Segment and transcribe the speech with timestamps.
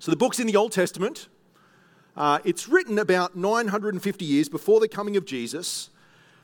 [0.00, 1.28] So the book's in the Old Testament.
[2.16, 5.90] Uh, it's written about 950 years before the coming of Jesus,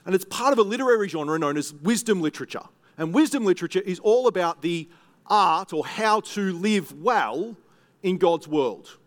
[0.04, 2.63] and it's part of a literary genre known as wisdom literature.
[2.99, 4.89] And wisdom literature is all about the
[5.27, 7.57] art or how to live well
[8.03, 8.98] in God's world.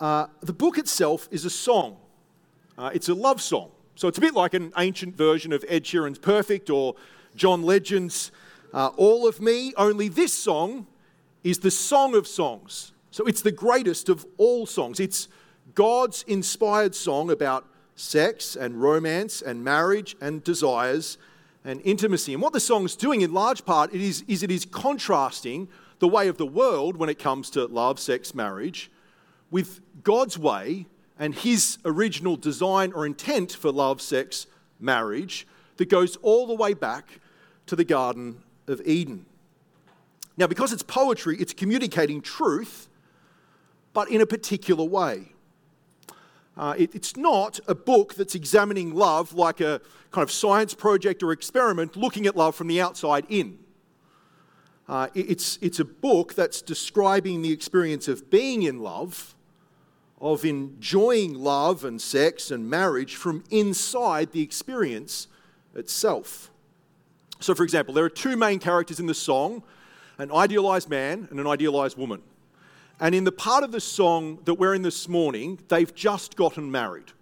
[0.00, 1.96] Uh, the book itself is a song,
[2.76, 3.70] uh, it's a love song.
[3.94, 6.96] So it's a bit like an ancient version of Ed Sheeran's Perfect or
[7.36, 8.32] John Legend's
[8.72, 10.86] uh, All of Me, only this song
[11.44, 12.92] is the song of songs.
[13.10, 15.00] So it's the greatest of all songs.
[15.00, 15.28] It's
[15.74, 21.18] God's inspired song about sex and romance and marriage and desires
[21.64, 22.32] and intimacy.
[22.32, 25.68] And what the song's doing in large part it is, is it is contrasting
[25.98, 28.90] the way of the world when it comes to love, sex, marriage
[29.50, 30.86] with God's way
[31.18, 34.46] and his original design or intent for love, sex,
[34.80, 35.46] marriage
[35.76, 37.20] that goes all the way back
[37.66, 39.26] to the Garden of Eden.
[40.42, 42.88] Now, because it's poetry, it's communicating truth,
[43.92, 45.34] but in a particular way.
[46.56, 51.22] Uh, it, it's not a book that's examining love like a kind of science project
[51.22, 53.56] or experiment looking at love from the outside in.
[54.88, 59.36] Uh, it, it's, it's a book that's describing the experience of being in love,
[60.20, 65.28] of enjoying love and sex and marriage from inside the experience
[65.76, 66.50] itself.
[67.38, 69.62] So, for example, there are two main characters in the song
[70.18, 72.22] an idealized man and an idealized woman.
[73.00, 76.70] And in the part of the song that we're in this morning, they've just gotten
[76.70, 77.12] married.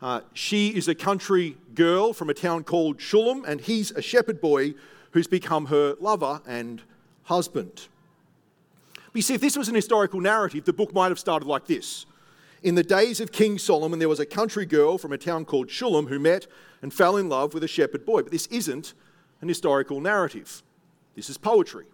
[0.00, 4.40] Uh, she is a country girl from a town called Shulam, and he's a shepherd
[4.40, 4.74] boy
[5.12, 6.82] who's become her lover and
[7.24, 7.88] husband.
[8.94, 11.66] But you see, if this was an historical narrative, the book might have started like
[11.66, 12.06] this.
[12.62, 15.68] In the days of King Solomon, there was a country girl from a town called
[15.68, 16.46] Shulam who met
[16.80, 18.22] and fell in love with a shepherd boy.
[18.22, 18.94] But this isn't
[19.40, 20.62] an historical narrative,
[21.16, 21.86] this is poetry.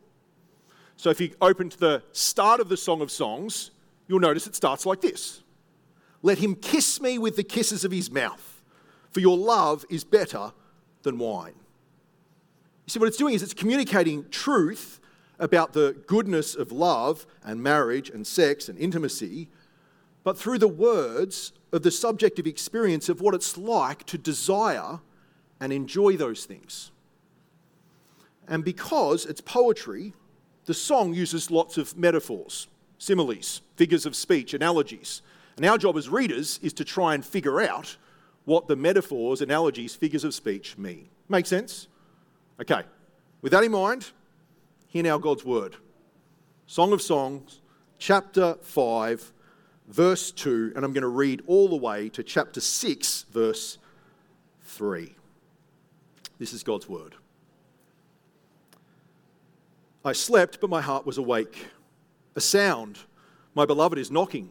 [0.99, 3.71] So if you open to the start of the Song of Songs,
[4.09, 5.43] you'll notice it starts like this
[6.23, 8.61] Let him kiss me with the kisses of his mouth,
[9.13, 10.53] for your love is better
[11.05, 11.55] than wine.
[12.85, 14.99] You see, what it's doing is it's communicating truth
[15.39, 19.49] about the goodness of love and marriage and sex and intimacy,
[20.25, 24.99] but through the words of the subjective experience of what it's like to desire
[25.61, 26.91] and enjoy those things.
[28.49, 30.15] And because it's poetry,
[30.69, 32.69] the song uses lots of metaphors,
[32.99, 35.23] similes, figures of speech, analogies.
[35.57, 37.97] And our job as readers is to try and figure out
[38.45, 41.09] what the metaphors, analogies, figures of speech mean.
[41.27, 41.89] Make sense?
[42.61, 42.83] Okay.
[43.41, 44.11] With that in mind,
[44.89, 45.77] hear now God's word.
[46.67, 47.63] Song of Songs,
[47.99, 49.33] chapter 5,
[49.87, 53.79] verse 2, and I'm going to read all the way to chapter 6, verse
[54.65, 55.15] 3.
[56.39, 57.15] This is God's word.
[60.05, 61.69] I slept, but my heart was awake.
[62.37, 62.99] A sound,
[63.55, 64.51] my beloved is knocking.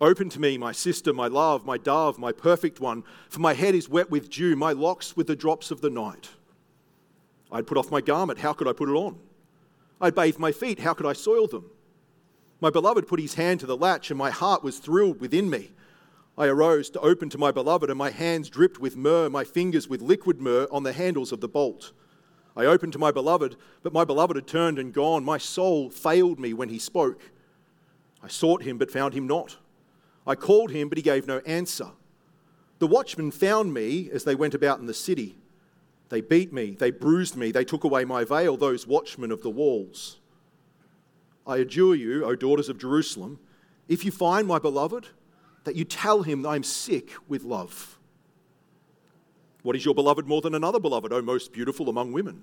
[0.00, 3.74] Open to me, my sister, my love, my dove, my perfect one, for my head
[3.74, 6.30] is wet with dew, my locks with the drops of the night.
[7.52, 9.18] I'd put off my garment, how could I put it on?
[10.00, 11.70] I'd bathe my feet, how could I soil them?
[12.60, 15.70] My beloved put his hand to the latch, and my heart was thrilled within me.
[16.38, 19.88] I arose to open to my beloved, and my hands dripped with myrrh, my fingers
[19.88, 21.92] with liquid myrrh on the handles of the bolt.
[22.56, 25.24] I opened to my beloved, but my beloved had turned and gone.
[25.24, 27.20] My soul failed me when he spoke.
[28.22, 29.56] I sought him, but found him not.
[30.26, 31.88] I called him, but he gave no answer.
[32.78, 35.36] The watchmen found me as they went about in the city.
[36.08, 39.50] They beat me, they bruised me, they took away my veil, those watchmen of the
[39.50, 40.18] walls.
[41.46, 43.38] I adjure you, O daughters of Jerusalem,
[43.88, 45.08] if you find my beloved,
[45.64, 47.98] that you tell him that I am sick with love.
[49.62, 52.42] What is your beloved more than another beloved, O most beautiful among women?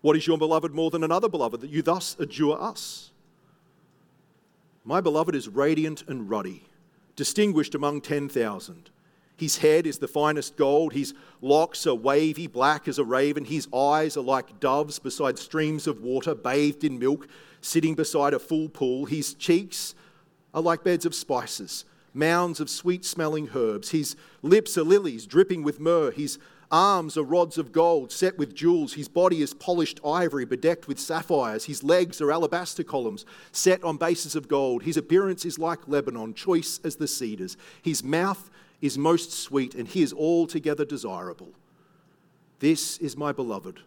[0.00, 3.10] What is your beloved more than another beloved, that you thus adjure us?
[4.84, 6.64] My beloved is radiant and ruddy,
[7.16, 8.90] distinguished among 10,000.
[9.36, 13.68] His head is the finest gold, his locks are wavy, black as a raven, his
[13.72, 17.28] eyes are like doves beside streams of water, bathed in milk,
[17.60, 19.04] sitting beside a full pool.
[19.04, 19.94] His cheeks
[20.54, 21.84] are like beds of spices
[22.18, 23.90] mounds of sweet smelling herbs.
[23.90, 26.10] His lips are lilies dripping with myrrh.
[26.10, 26.38] His
[26.70, 28.94] arms are rods of gold set with jewels.
[28.94, 31.64] His body is polished ivory bedecked with sapphires.
[31.64, 34.82] His legs are alabaster columns set on bases of gold.
[34.82, 37.56] His appearance is like Lebanon, choice as the cedars.
[37.80, 38.50] His mouth
[38.80, 41.52] is most sweet, and he is altogether desirable.
[42.60, 43.80] This is my beloved,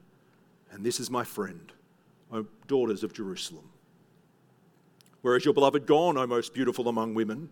[0.71, 1.71] and this is my friend,
[2.31, 3.69] O daughters of Jerusalem.
[5.21, 7.49] Where is your beloved gone, O most beautiful among women?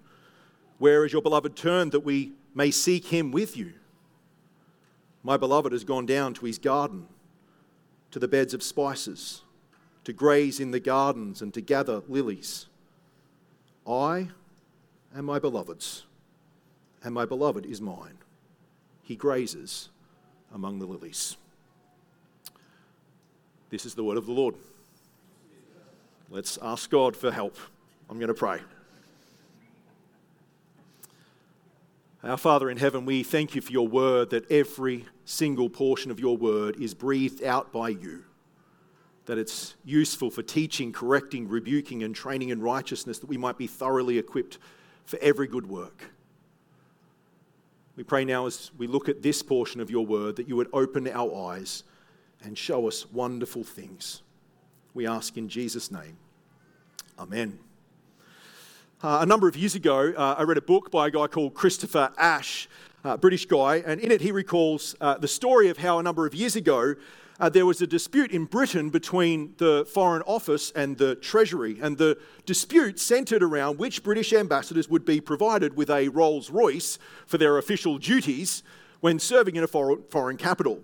[0.79, 3.73] Where is your beloved turned that we may seek him with you?
[5.21, 7.07] My beloved has gone down to his garden,
[8.11, 9.43] to the beds of spices.
[10.09, 12.65] to graze in the gardens and to gather lilies.
[13.87, 14.29] I
[15.15, 16.05] am my beloved's,
[17.03, 18.17] and my beloved is mine.
[19.03, 19.89] He grazes
[20.51, 21.37] among the lilies.
[23.69, 24.55] This is the word of the Lord.
[26.31, 27.57] Let's ask God for help.
[28.09, 28.61] I'm going to pray.
[32.21, 36.19] Our Father in heaven, we thank you for your word, that every single portion of
[36.19, 38.25] your word is breathed out by you,
[39.25, 43.67] that it's useful for teaching, correcting, rebuking, and training in righteousness, that we might be
[43.67, 44.57] thoroughly equipped
[45.05, 46.11] for every good work.
[47.95, 50.69] We pray now as we look at this portion of your word that you would
[50.73, 51.83] open our eyes
[52.43, 54.23] and show us wonderful things.
[54.93, 56.17] We ask in Jesus' name.
[57.17, 57.59] Amen.
[59.01, 61.53] Uh, a number of years ago, uh, I read a book by a guy called
[61.53, 62.67] Christopher Ash,
[63.05, 66.25] a British guy, and in it he recalls uh, the story of how a number
[66.25, 66.95] of years ago
[67.39, 71.97] uh, there was a dispute in Britain between the Foreign Office and the Treasury, and
[71.97, 77.37] the dispute centred around which British ambassadors would be provided with a Rolls Royce for
[77.37, 78.63] their official duties
[78.99, 80.81] when serving in a foreign capital.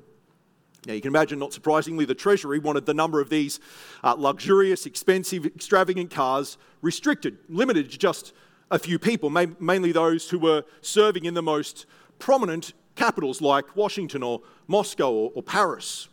[0.86, 3.60] Now, you can imagine, not surprisingly, the Treasury wanted the number of these
[4.04, 8.34] uh, luxurious, expensive, extravagant cars restricted, limited to just
[8.72, 11.86] a few people, mainly those who were serving in the most
[12.20, 16.08] prominent capitals like Washington or Moscow or, or Paris.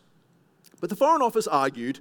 [0.81, 2.01] But the Foreign Office argued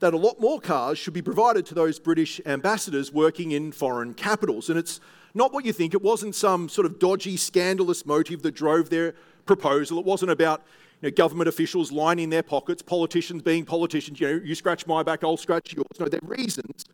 [0.00, 4.14] that a lot more cars should be provided to those British ambassadors working in foreign
[4.14, 4.68] capitals.
[4.68, 5.00] And it's
[5.34, 5.94] not what you think.
[5.94, 9.14] It wasn't some sort of dodgy, scandalous motive that drove their
[9.46, 9.98] proposal.
[9.98, 10.62] It wasn't about
[11.00, 15.02] you know, government officials lining their pockets, politicians being politicians, you know, you scratch my
[15.02, 15.86] back, I'll scratch yours.
[15.98, 16.84] No, their reasons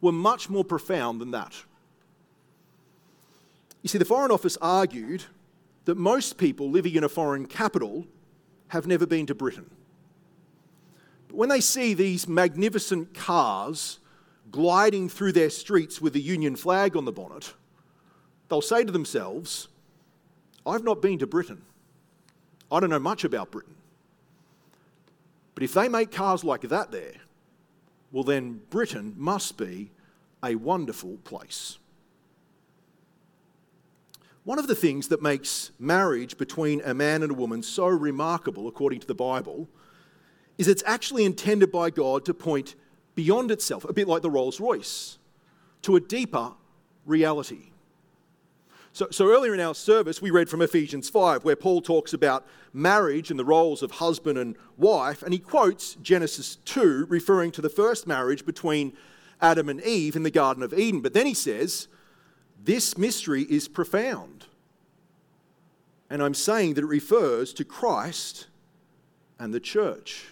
[0.00, 1.54] were much more profound than that.
[3.82, 5.24] You see, the Foreign Office argued
[5.86, 8.06] that most people living in a foreign capital
[8.68, 9.70] have never been to Britain.
[11.28, 14.00] But when they see these magnificent cars
[14.50, 17.54] gliding through their streets with the Union flag on the bonnet,
[18.48, 19.68] they'll say to themselves,
[20.66, 21.62] I've not been to Britain.
[22.70, 23.74] I don't know much about Britain.
[25.54, 27.14] But if they make cars like that there,
[28.12, 29.90] well, then Britain must be
[30.42, 31.78] a wonderful place.
[34.44, 38.68] One of the things that makes marriage between a man and a woman so remarkable,
[38.68, 39.68] according to the Bible,
[40.56, 42.76] is it's actually intended by God to point
[43.16, 45.18] beyond itself, a bit like the Rolls Royce,
[45.82, 46.52] to a deeper
[47.04, 47.70] reality.
[48.96, 52.46] So, so earlier in our service, we read from Ephesians 5, where Paul talks about
[52.72, 57.60] marriage and the roles of husband and wife, and he quotes Genesis 2, referring to
[57.60, 58.94] the first marriage between
[59.38, 61.02] Adam and Eve in the Garden of Eden.
[61.02, 61.88] But then he says,
[62.64, 64.46] This mystery is profound.
[66.08, 68.46] And I'm saying that it refers to Christ
[69.38, 70.28] and the church.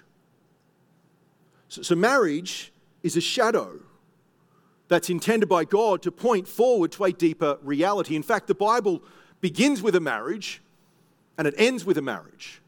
[1.68, 2.72] So, so marriage
[3.02, 3.80] is a shadow
[4.94, 8.14] that's intended by God to point forward to a deeper reality.
[8.14, 9.02] In fact, the Bible
[9.40, 10.62] begins with a marriage
[11.36, 12.62] and it ends with a marriage.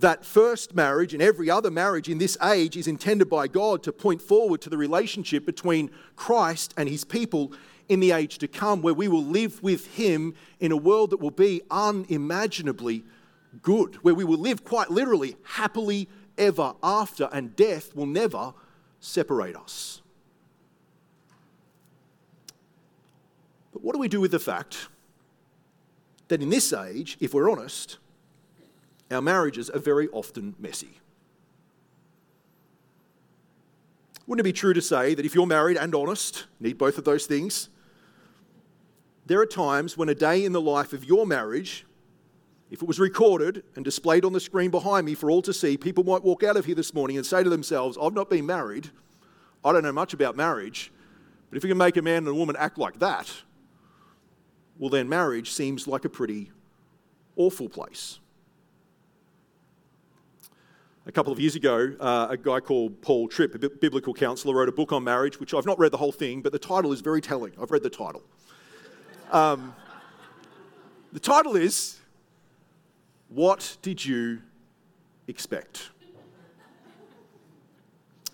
[0.00, 3.92] That first marriage and every other marriage in this age is intended by God to
[3.92, 7.52] point forward to the relationship between Christ and his people
[7.88, 11.20] in the age to come, where we will live with him in a world that
[11.20, 13.04] will be unimaginably
[13.62, 18.52] good, where we will live quite literally happily ever after, and death will never
[18.98, 20.02] separate us.
[23.86, 24.88] What do we do with the fact
[26.26, 27.98] that in this age, if we're honest,
[29.12, 30.98] our marriages are very often messy?
[34.26, 37.04] Wouldn't it be true to say that if you're married and honest, need both of
[37.04, 37.68] those things,
[39.24, 41.86] there are times when a day in the life of your marriage,
[42.72, 45.76] if it was recorded and displayed on the screen behind me for all to see,
[45.76, 48.46] people might walk out of here this morning and say to themselves, I've not been
[48.46, 48.90] married,
[49.64, 50.90] I don't know much about marriage,
[51.50, 53.32] but if you can make a man and a woman act like that,
[54.78, 56.50] well, then marriage seems like a pretty
[57.36, 58.18] awful place.
[61.06, 64.68] A couple of years ago, uh, a guy called Paul Tripp, a biblical counselor, wrote
[64.68, 67.00] a book on marriage, which I've not read the whole thing, but the title is
[67.00, 67.52] very telling.
[67.60, 68.22] I've read the title.
[69.30, 69.74] Um,
[71.12, 72.00] the title is
[73.28, 74.40] What Did You
[75.28, 75.90] Expect?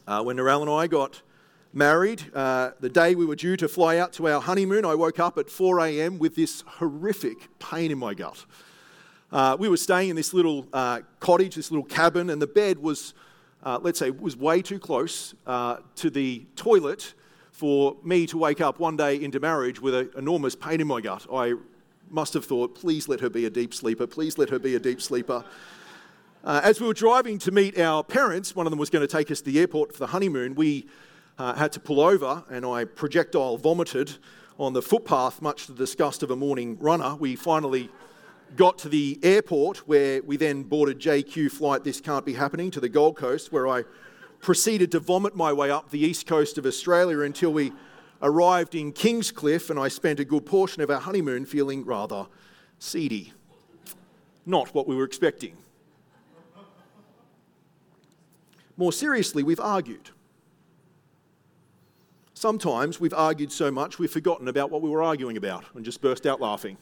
[0.06, 1.22] Uh, when Narelle and I got
[1.72, 2.24] married.
[2.34, 5.38] Uh, the day we were due to fly out to our honeymoon, I woke up
[5.38, 6.18] at 4 a.m.
[6.18, 8.44] with this horrific pain in my gut.
[9.30, 12.78] Uh, we were staying in this little uh, cottage, this little cabin, and the bed
[12.78, 13.14] was,
[13.64, 17.14] uh, let's say, was way too close uh, to the toilet
[17.50, 21.00] for me to wake up one day into marriage with an enormous pain in my
[21.00, 21.26] gut.
[21.32, 21.54] I
[22.10, 24.78] must have thought, please let her be a deep sleeper, please let her be a
[24.78, 25.44] deep sleeper.
[26.44, 29.10] Uh, as we were driving to meet our parents, one of them was going to
[29.10, 30.54] take us to the airport for the honeymoon.
[30.56, 30.86] We
[31.42, 34.14] uh, had to pull over, and I projectile vomited
[34.60, 37.16] on the footpath, much to the disgust of a morning runner.
[37.16, 37.90] We finally
[38.54, 42.78] got to the airport, where we then boarded JQ flight This Can't Be Happening to
[42.78, 43.82] the Gold Coast, where I
[44.40, 47.72] proceeded to vomit my way up the east coast of Australia until we
[48.22, 52.28] arrived in Kingscliff, and I spent a good portion of our honeymoon feeling rather
[52.78, 53.32] seedy.
[54.46, 55.56] Not what we were expecting.
[58.76, 60.10] More seriously, we've argued.
[62.42, 66.00] Sometimes we've argued so much we've forgotten about what we were arguing about and just
[66.00, 66.76] burst out laughing.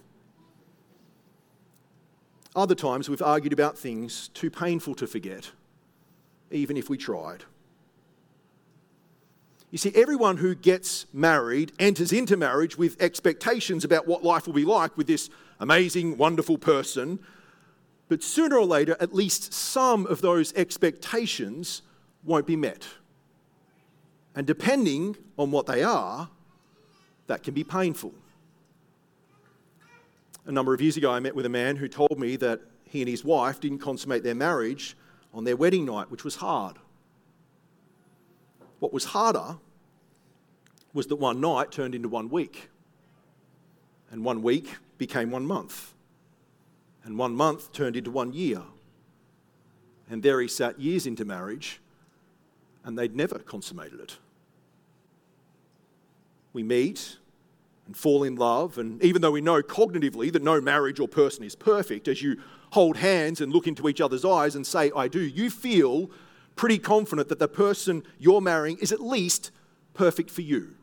[2.57, 5.51] Other times we've argued about things too painful to forget,
[6.51, 7.45] even if we tried.
[9.71, 14.55] You see, everyone who gets married enters into marriage with expectations about what life will
[14.55, 17.19] be like with this amazing, wonderful person.
[18.09, 21.83] But sooner or later, at least some of those expectations
[22.25, 22.87] won't be met.
[24.35, 26.29] And depending on what they are,
[27.27, 28.13] that can be painful.
[30.47, 33.01] A number of years ago, I met with a man who told me that he
[33.01, 34.97] and his wife didn't consummate their marriage
[35.33, 36.77] on their wedding night, which was hard.
[38.81, 39.59] What was harder
[40.93, 42.69] was that one night turned into one week,
[44.11, 45.95] and one week became one month,
[47.05, 48.63] and one month turned into one year.
[50.09, 51.81] And there he sat years into marriage
[52.85, 54.19] and they'd never consummated it.
[56.53, 57.17] We meet
[57.87, 61.45] and fall in love, and even though we know cognitively that no marriage or person
[61.45, 62.37] is perfect, as you
[62.71, 66.11] hold hands and look into each other's eyes and say, I do, you feel
[66.57, 69.51] pretty confident that the person you're marrying is at least
[69.95, 70.75] perfect for you.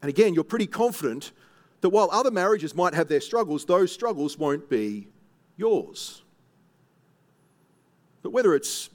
[0.00, 1.32] And again, you're pretty confident
[1.80, 5.08] that while other marriages might have their struggles, those struggles won't be
[5.56, 6.22] yours.
[8.22, 8.88] But whether it's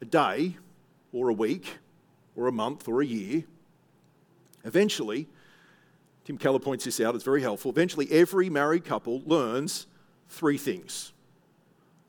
[0.00, 0.56] a day
[1.12, 1.78] or a week
[2.36, 3.44] or a month or a year.
[4.64, 5.28] Eventually,
[6.24, 7.70] Tim Keller points this out, it's very helpful.
[7.70, 9.86] Eventually, every married couple learns
[10.28, 11.12] three things.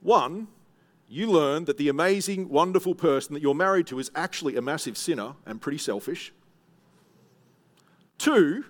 [0.01, 0.47] One,
[1.07, 4.97] you learn that the amazing, wonderful person that you're married to is actually a massive
[4.97, 6.33] sinner and pretty selfish.
[8.17, 8.65] Two,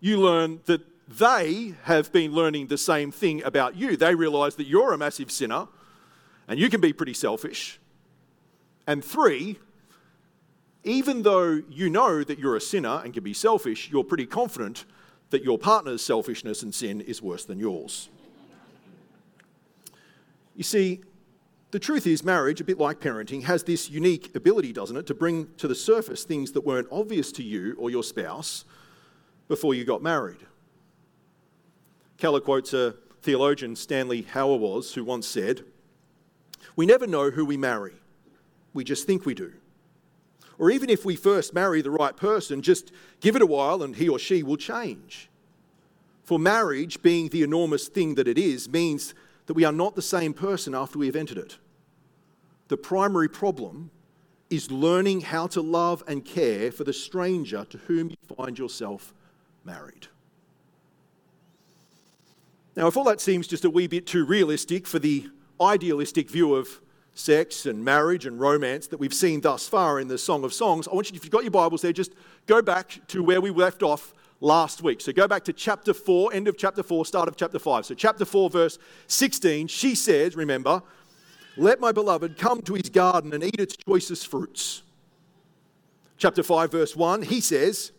[0.00, 3.96] you learn that they have been learning the same thing about you.
[3.96, 5.68] They realize that you're a massive sinner
[6.48, 7.78] and you can be pretty selfish.
[8.86, 9.58] And three,
[10.84, 14.84] even though you know that you're a sinner and can be selfish, you're pretty confident
[15.30, 18.08] that your partner's selfishness and sin is worse than yours.
[20.56, 21.00] You see,
[21.70, 25.14] the truth is, marriage, a bit like parenting, has this unique ability, doesn't it, to
[25.14, 28.66] bring to the surface things that weren't obvious to you or your spouse
[29.48, 30.40] before you got married.
[32.18, 35.64] Keller quotes a theologian, Stanley Hauerwas, who once said,
[36.76, 37.94] We never know who we marry,
[38.74, 39.52] we just think we do.
[40.62, 43.96] Or even if we first marry the right person, just give it a while and
[43.96, 45.28] he or she will change.
[46.22, 49.12] For marriage, being the enormous thing that it is, means
[49.46, 51.58] that we are not the same person after we have entered it.
[52.68, 53.90] The primary problem
[54.50, 59.12] is learning how to love and care for the stranger to whom you find yourself
[59.64, 60.06] married.
[62.76, 65.28] Now, if all that seems just a wee bit too realistic for the
[65.60, 66.80] idealistic view of
[67.14, 70.88] sex and marriage and romance that we've seen thus far in the Song of Songs,
[70.88, 72.12] I want you, if you've got your Bibles there, just
[72.46, 75.00] go back to where we left off last week.
[75.00, 77.86] So go back to chapter 4, end of chapter 4, start of chapter 5.
[77.86, 80.82] So, chapter 4, verse 16, she says, remember,
[81.56, 84.82] let my beloved come to his garden and eat its choicest fruits.
[86.18, 87.92] Chapter 5, verse 1, he says,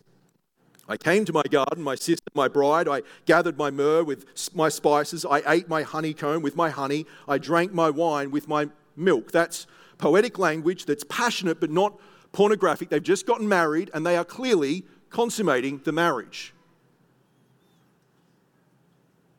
[0.86, 2.88] I came to my garden, my sister, my bride.
[2.88, 5.24] I gathered my myrrh with my spices.
[5.24, 7.06] I ate my honeycomb with my honey.
[7.26, 9.32] I drank my wine with my milk.
[9.32, 9.66] That's
[9.98, 11.98] poetic language that's passionate but not
[12.32, 12.88] pornographic.
[12.88, 16.52] They've just gotten married and they are clearly consummating the marriage.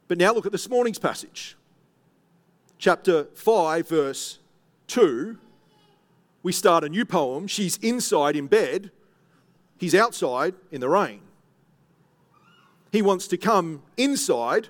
[0.08, 1.58] But now look at this morning's passage.
[2.78, 4.40] Chapter 5, verse
[4.88, 5.38] 2.
[6.44, 7.48] We start a new poem.
[7.48, 8.92] She's inside in bed,
[9.78, 11.22] he's outside in the rain.
[12.92, 14.70] He wants to come inside,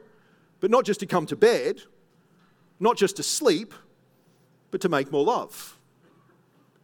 [0.60, 1.82] but not just to come to bed,
[2.80, 3.74] not just to sleep,
[4.76, 5.80] but to make more love.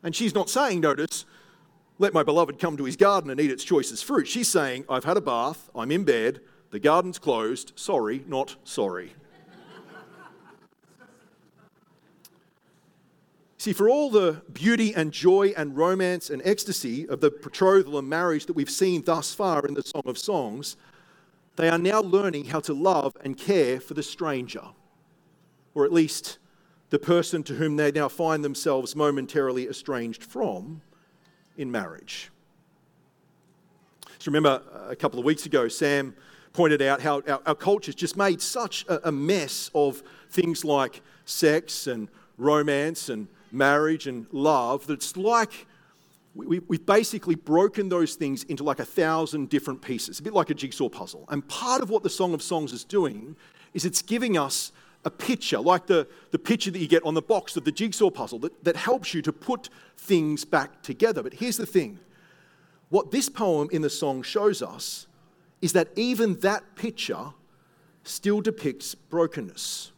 [0.01, 1.25] And she's not saying, notice,
[1.99, 4.29] let my beloved come to his garden and eat its choicest fruit.
[4.29, 9.13] She's saying, I've had a bath, I'm in bed, the garden's closed, sorry, not sorry.
[13.57, 18.07] See, for all the beauty and joy and romance and ecstasy of the betrothal and
[18.07, 20.77] marriage that we've seen thus far in the Song of Songs,
[21.57, 24.63] they are now learning how to love and care for the stranger,
[25.75, 26.37] or at least
[26.91, 30.81] the person to whom they now find themselves momentarily estranged from
[31.57, 32.29] in marriage.
[34.19, 36.13] So remember a couple of weeks ago, Sam
[36.53, 41.01] pointed out how our, our culture's just made such a, a mess of things like
[41.25, 45.65] sex and romance and marriage and love that it's like
[46.35, 50.49] we, have basically broken those things into like a thousand different pieces, a bit like
[50.49, 51.25] a jigsaw puzzle.
[51.29, 53.35] And part of what the Song of Songs is doing
[53.73, 54.71] is it's giving us
[55.03, 58.09] a picture, like the, the picture that you get on the box of the jigsaw
[58.09, 61.23] puzzle, that, that helps you to put things back together.
[61.23, 61.99] But here's the thing
[62.89, 65.07] what this poem in the song shows us
[65.61, 67.33] is that even that picture
[68.03, 69.91] still depicts brokenness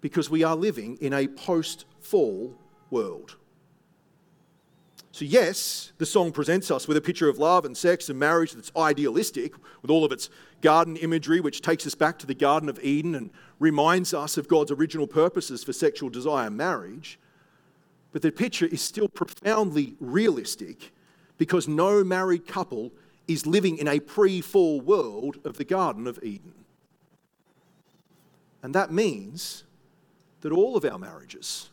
[0.00, 2.58] because we are living in a post fall
[2.90, 3.36] world.
[5.20, 8.52] So, yes, the song presents us with a picture of love and sex and marriage
[8.52, 10.30] that's idealistic, with all of its
[10.62, 14.48] garden imagery, which takes us back to the Garden of Eden and reminds us of
[14.48, 17.18] God's original purposes for sexual desire and marriage.
[18.12, 20.90] But the picture is still profoundly realistic
[21.36, 22.90] because no married couple
[23.28, 26.54] is living in a pre fall world of the Garden of Eden.
[28.62, 29.64] And that means
[30.40, 31.68] that all of our marriages,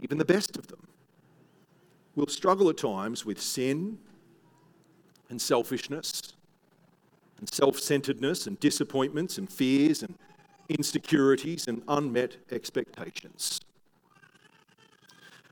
[0.00, 0.88] even the best of them,
[2.16, 3.98] will struggle at times with sin
[5.28, 6.32] and selfishness
[7.38, 10.18] and self centeredness and disappointments and fears and
[10.68, 13.60] insecurities and unmet expectations.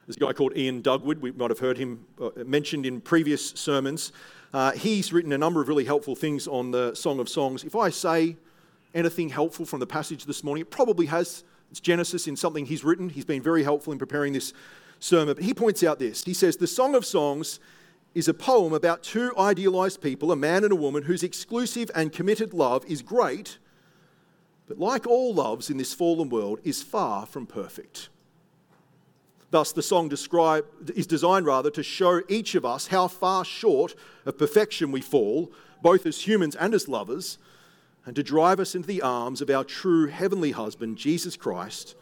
[0.07, 3.51] There's a guy called Iain Duguid, we might have heard him uh, mentioned in previous
[3.51, 4.13] sermons.
[4.53, 7.65] Uh, he's written a number of really helpful things on the Song of Songs.
[7.65, 8.37] If I say
[8.95, 11.45] anything helpful from the passage this morning, it probably has.
[11.71, 13.09] It's Genesis in something he's written.
[13.09, 14.53] He's been very helpful in preparing this
[14.99, 15.35] sermon.
[15.35, 16.25] But he points out this.
[16.25, 17.61] He says, The Song of Songs
[18.15, 22.13] is a poem about two idealized people, a man and a woman, whose exclusive and
[22.13, 23.59] committed love is great,
[24.67, 28.09] but like all loves in this fallen world, is far from perfect.
[29.51, 33.95] Thus, the song describe, is designed rather to show each of us how far short
[34.25, 37.39] of perfection we fall, both as humans and as lovers,
[38.07, 41.95] and to drive us into the arms of our true heavenly husband, Jesus Christ,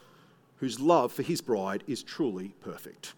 [0.62, 3.14] whose love for his bride is truly perfect.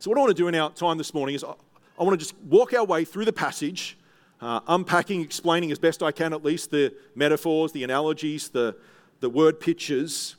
[0.00, 1.54] So, what I want to do in our time this morning is I,
[2.02, 3.96] want to just walk our way through the passage,
[4.40, 8.74] uh, unpacking, explaining as best I can at least the metaphors, the analogies, the,
[9.20, 10.34] the word pictures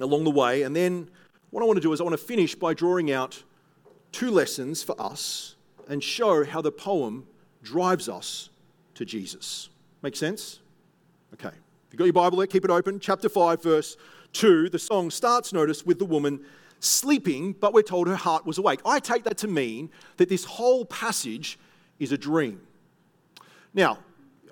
[0.00, 0.62] along the way.
[0.62, 1.10] And then
[1.50, 3.42] what I want to do is I want to finish by drawing out
[4.12, 5.56] two lessons for us
[5.90, 7.26] and show how the poem
[7.62, 8.48] drives us
[8.94, 9.68] to Jesus.
[10.00, 10.60] Make sense?
[11.34, 11.48] Okay.
[11.48, 12.98] If you've got your Bible there, keep it open.
[12.98, 13.98] Chapter 5, verse
[14.38, 16.40] 2, the song starts, notice, with the woman
[16.78, 18.80] sleeping, but we're told her heart was awake.
[18.86, 21.58] I take that to mean that this whole passage
[21.98, 22.60] is a dream.
[23.74, 23.98] Now,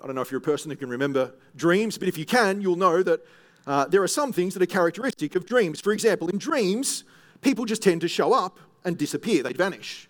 [0.03, 2.59] I don't know if you're a person who can remember dreams, but if you can,
[2.59, 3.25] you'll know that
[3.65, 5.79] uh, there are some things that are characteristic of dreams.
[5.79, 7.05] For example, in dreams,
[7.39, 10.09] people just tend to show up and disappear, they vanish.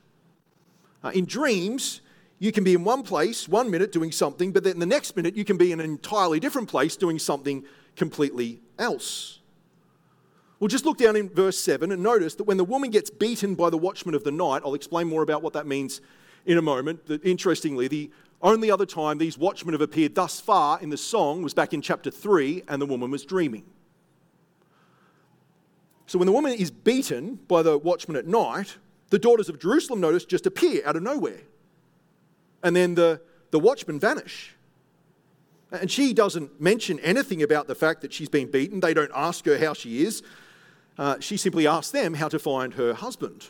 [1.03, 2.01] Uh, in dreams,
[2.39, 5.35] you can be in one place one minute doing something, but then the next minute
[5.35, 7.63] you can be in an entirely different place doing something
[7.95, 9.36] completely else.
[10.59, 13.53] Well, just look down in verse 7 and notice that when the woman gets beaten
[13.53, 16.01] by the watchman of the night, I'll explain more about what that means
[16.45, 17.05] in a moment.
[17.05, 18.09] That interestingly, the
[18.41, 21.81] only other time these watchmen have appeared thus far in the song was back in
[21.81, 23.65] chapter 3, and the woman was dreaming.
[26.07, 28.77] So when the woman is beaten by the watchman at night,
[29.09, 31.41] the daughters of Jerusalem, notice, just appear out of nowhere.
[32.63, 34.55] And then the, the watchmen vanish.
[35.71, 38.79] And she doesn't mention anything about the fact that she's been beaten.
[38.79, 40.23] They don't ask her how she is
[40.97, 43.49] uh, she simply asked them how to find her husband.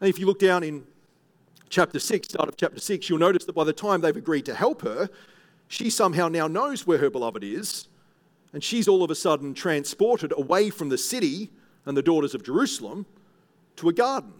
[0.00, 0.84] And if you look down in
[1.68, 4.54] chapter 6, start of chapter 6, you'll notice that by the time they've agreed to
[4.54, 5.08] help her,
[5.68, 7.88] she somehow now knows where her beloved is,
[8.52, 11.50] and she's all of a sudden transported away from the city
[11.84, 13.06] and the daughters of Jerusalem
[13.76, 14.32] to a garden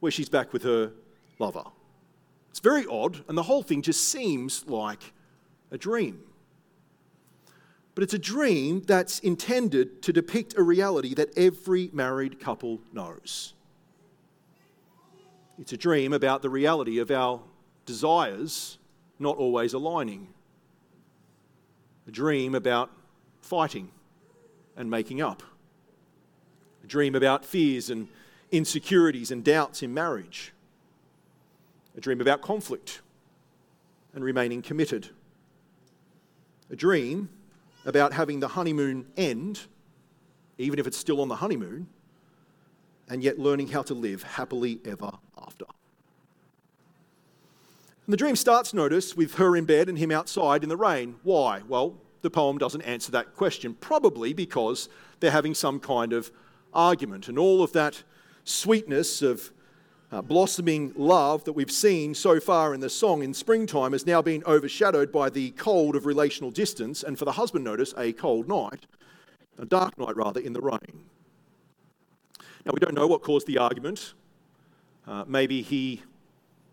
[0.00, 0.92] where she's back with her
[1.38, 1.64] lover.
[2.50, 5.12] It's very odd, and the whole thing just seems like
[5.70, 6.22] a dream
[7.98, 13.54] but it's a dream that's intended to depict a reality that every married couple knows.
[15.58, 17.40] It's a dream about the reality of our
[17.86, 18.78] desires
[19.18, 20.28] not always aligning.
[22.06, 22.92] A dream about
[23.40, 23.90] fighting
[24.76, 25.42] and making up.
[26.84, 28.06] A dream about fears and
[28.52, 30.52] insecurities and doubts in marriage.
[31.96, 33.00] A dream about conflict
[34.14, 35.08] and remaining committed.
[36.70, 37.30] A dream
[37.88, 39.60] about having the honeymoon end,
[40.58, 41.88] even if it's still on the honeymoon,
[43.08, 45.10] and yet learning how to live happily ever
[45.42, 45.64] after.
[48.04, 51.16] And the dream starts, notice, with her in bed and him outside in the rain.
[51.22, 51.62] Why?
[51.66, 56.30] Well, the poem doesn't answer that question, probably because they're having some kind of
[56.74, 57.28] argument.
[57.28, 58.02] And all of that
[58.44, 59.50] sweetness of
[60.10, 64.22] uh, blossoming love that we've seen so far in the song in springtime has now
[64.22, 68.48] been overshadowed by the cold of relational distance, and for the husband, notice a cold
[68.48, 68.86] night,
[69.58, 71.04] a dark night rather, in the rain.
[72.64, 74.14] Now, we don't know what caused the argument.
[75.06, 76.02] Uh, maybe he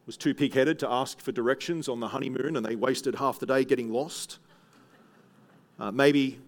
[0.05, 3.39] was too pig headed to ask for directions on the honeymoon and they wasted half
[3.39, 4.39] the day getting lost.
[5.79, 6.39] Uh, maybe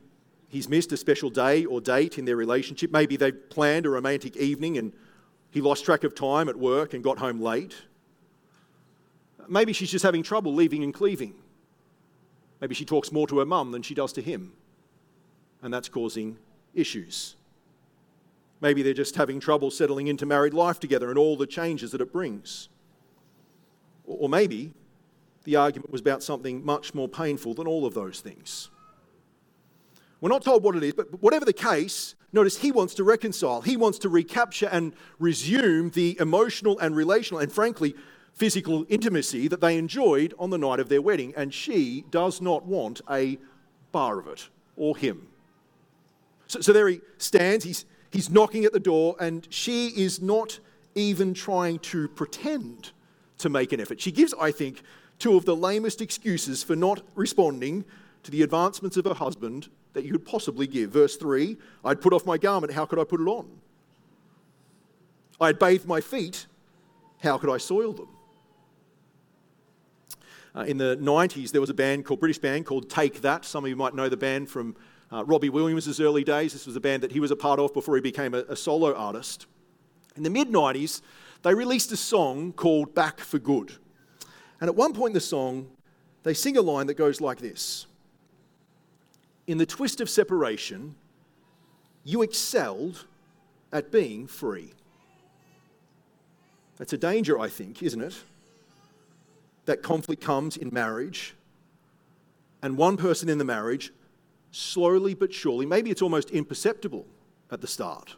[0.48, 2.92] he's missed a special day or date in their relationship.
[2.92, 4.94] Maybe they planned a romantic evening and
[5.52, 7.76] he lost track of time at work and got home late.
[9.48, 11.34] Maybe she's just having trouble leaving and cleaving.
[12.60, 14.54] Maybe she talks more to her mum than she does to him,
[15.62, 16.38] and that's causing
[16.74, 17.36] issues.
[18.60, 22.02] Maybe they're just having trouble settling into married life together and all the changes that
[22.02, 22.70] it brings.
[24.06, 24.74] Or maybe
[25.44, 28.70] the argument was about something much more painful than all of those things.
[30.20, 33.62] We're not told what it is, but whatever the case, notice he wants to reconcile.
[33.62, 37.96] He wants to recapture and resume the emotional and relational and, frankly,
[38.34, 41.34] physical intimacy that they enjoyed on the night of their wedding.
[41.36, 43.38] And she does not want a
[43.92, 45.28] bar of it, or him.
[46.48, 50.60] So, so there he stands, he's, he's knocking at the door, and she is not
[50.96, 52.92] even trying to pretend
[53.38, 54.02] to make an effort.
[54.02, 54.82] She gives, I think,
[55.20, 57.86] two of the lamest excuses for not responding
[58.24, 60.92] to the advancements of her husband that you could possibly give.
[60.92, 63.50] Verse 3 I'd put off my garment, how could I put it on?
[65.42, 66.46] I'd bathed my feet,
[67.24, 68.10] how could I soil them?
[70.56, 73.44] Uh, in the 90s, there was a band called British band called Take That.
[73.44, 74.76] Some of you might know the band from
[75.12, 76.54] uh, Robbie Williams' early days.
[76.54, 78.56] This was a band that he was a part of before he became a, a
[78.56, 79.48] solo artist.
[80.16, 81.02] In the mid 90s,
[81.42, 83.74] they released a song called Back for Good.
[84.62, 85.70] And at one point in the song,
[86.24, 87.88] they sing a line that goes like this
[89.48, 90.96] In the twist of separation,
[92.04, 93.06] you excelled
[93.72, 94.74] at being free.
[96.78, 98.16] That's a danger, I think, isn't it?
[99.66, 101.34] That conflict comes in marriage,
[102.62, 103.92] and one person in the marriage,
[104.52, 107.06] slowly but surely, maybe it's almost imperceptible
[107.50, 108.16] at the start,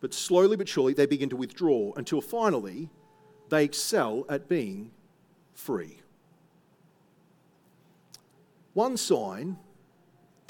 [0.00, 2.88] but slowly but surely they begin to withdraw until finally
[3.50, 4.90] they excel at being
[5.54, 5.98] free.
[8.72, 9.58] One sign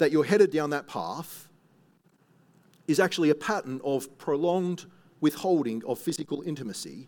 [0.01, 1.47] that you're headed down that path
[2.87, 4.87] is actually a pattern of prolonged
[5.19, 7.07] withholding of physical intimacy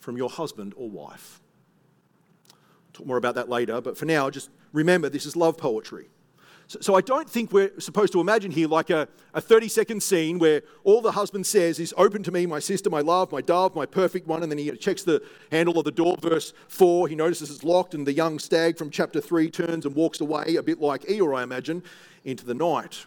[0.00, 1.40] from your husband or wife.
[2.92, 6.10] Talk more about that later, but for now, just remember this is love poetry.
[6.66, 10.02] So, so, I don't think we're supposed to imagine here like a, a 30 second
[10.02, 13.42] scene where all the husband says is, Open to me, my sister, my love, my
[13.42, 14.42] dove, my perfect one.
[14.42, 17.08] And then he checks the handle of the door, verse 4.
[17.08, 20.56] He notices it's locked, and the young stag from chapter 3 turns and walks away,
[20.56, 21.82] a bit like Eeyore, I imagine,
[22.24, 23.06] into the night.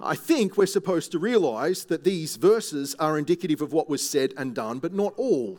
[0.00, 4.32] I think we're supposed to realize that these verses are indicative of what was said
[4.36, 5.58] and done, but not all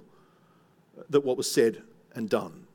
[1.09, 1.83] that what was said
[2.15, 2.65] and done.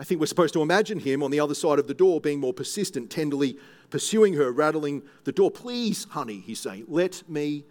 [0.00, 2.40] I think we're supposed to imagine him on the other side of the door being
[2.40, 3.58] more persistent, tenderly
[3.90, 5.50] pursuing her, rattling the door.
[5.50, 7.64] Please, honey, he's saying, let me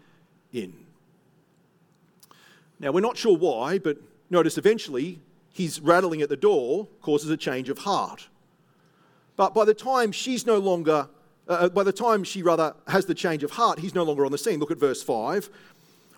[0.54, 0.86] in.
[2.80, 3.98] Now, we're not sure why, but
[4.30, 5.20] notice eventually
[5.52, 8.28] his rattling at the door causes a change of heart.
[9.36, 11.10] But by the time she's no longer,
[11.48, 14.32] uh, by the time she rather has the change of heart, he's no longer on
[14.32, 14.60] the scene.
[14.60, 15.50] Look at verse 5.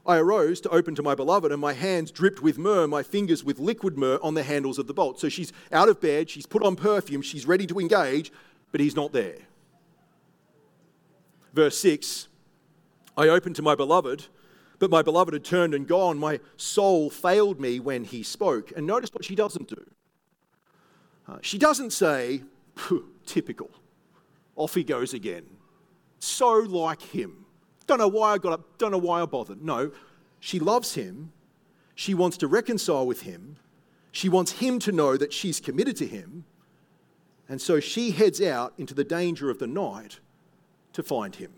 [0.05, 3.43] I arose to open to my beloved, and my hands dripped with myrrh, my fingers
[3.43, 5.19] with liquid myrrh on the handles of the bolt.
[5.19, 8.31] So she's out of bed, she's put on perfume, she's ready to engage,
[8.71, 9.37] but he's not there.
[11.53, 12.27] Verse 6
[13.17, 14.27] I opened to my beloved,
[14.79, 16.17] but my beloved had turned and gone.
[16.17, 18.71] My soul failed me when he spoke.
[18.75, 19.85] And notice what she doesn't do.
[21.27, 22.43] Uh, she doesn't say,
[23.25, 23.69] typical,
[24.55, 25.45] off he goes again.
[26.19, 27.45] So like him.
[27.87, 29.61] Don't know why I got up, don't know why I bothered.
[29.61, 29.91] No,
[30.39, 31.31] she loves him.
[31.95, 33.57] She wants to reconcile with him.
[34.11, 36.45] She wants him to know that she's committed to him.
[37.47, 40.19] And so she heads out into the danger of the night
[40.93, 41.51] to find him.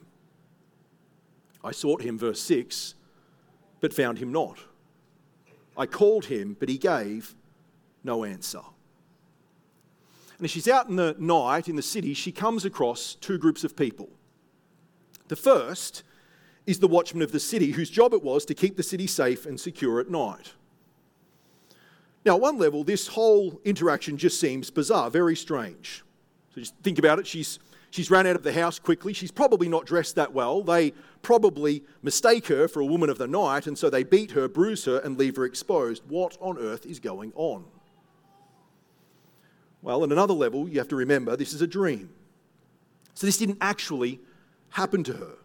[1.64, 2.96] I sought him, verse 6,
[3.80, 4.60] but found him not.
[5.78, 7.36] I called him, but he gave
[8.04, 8.62] no answer.
[10.38, 13.64] And as she's out in the night in the city, she comes across two groups
[13.64, 14.10] of people.
[15.30, 16.04] The first
[16.66, 19.46] is the watchman of the city, whose job it was to keep the city safe
[19.46, 20.54] and secure at night.
[22.26, 26.04] Now, at one level, this whole interaction just seems bizarre, very strange.
[26.56, 27.28] So just think about it.
[27.28, 29.12] She's, she's ran out of the house quickly.
[29.12, 30.62] She's probably not dressed that well.
[30.62, 34.48] They probably mistake her for a woman of the night, and so they beat her,
[34.48, 36.04] bruise her, and leave her exposed.
[36.08, 37.66] What on earth is going on?
[39.82, 42.10] Well, at another level, you have to remember this is a dream.
[43.16, 44.22] So this didn't actually
[44.70, 45.36] happen to her.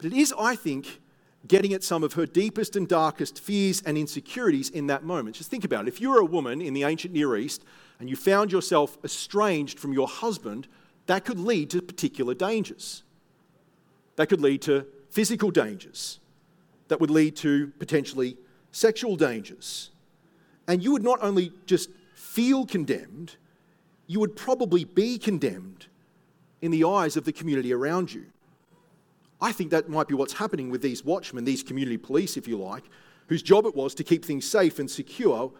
[0.00, 0.98] But it is, I think,
[1.46, 5.36] getting at some of her deepest and darkest fears and insecurities in that moment.
[5.36, 5.88] Just think about it.
[5.88, 7.64] If you were a woman in the ancient Near East
[7.98, 10.68] and you found yourself estranged from your husband,
[11.06, 13.02] that could lead to particular dangers.
[14.16, 16.18] That could lead to physical dangers.
[16.88, 18.38] That would lead to potentially
[18.72, 19.90] sexual dangers.
[20.66, 23.36] And you would not only just feel condemned,
[24.06, 25.88] you would probably be condemned
[26.62, 28.26] in the eyes of the community around you.
[29.40, 32.58] I think that might be what's happening with these watchmen, these community police, if you
[32.58, 32.84] like,
[33.28, 35.52] whose job it was to keep things safe and secure.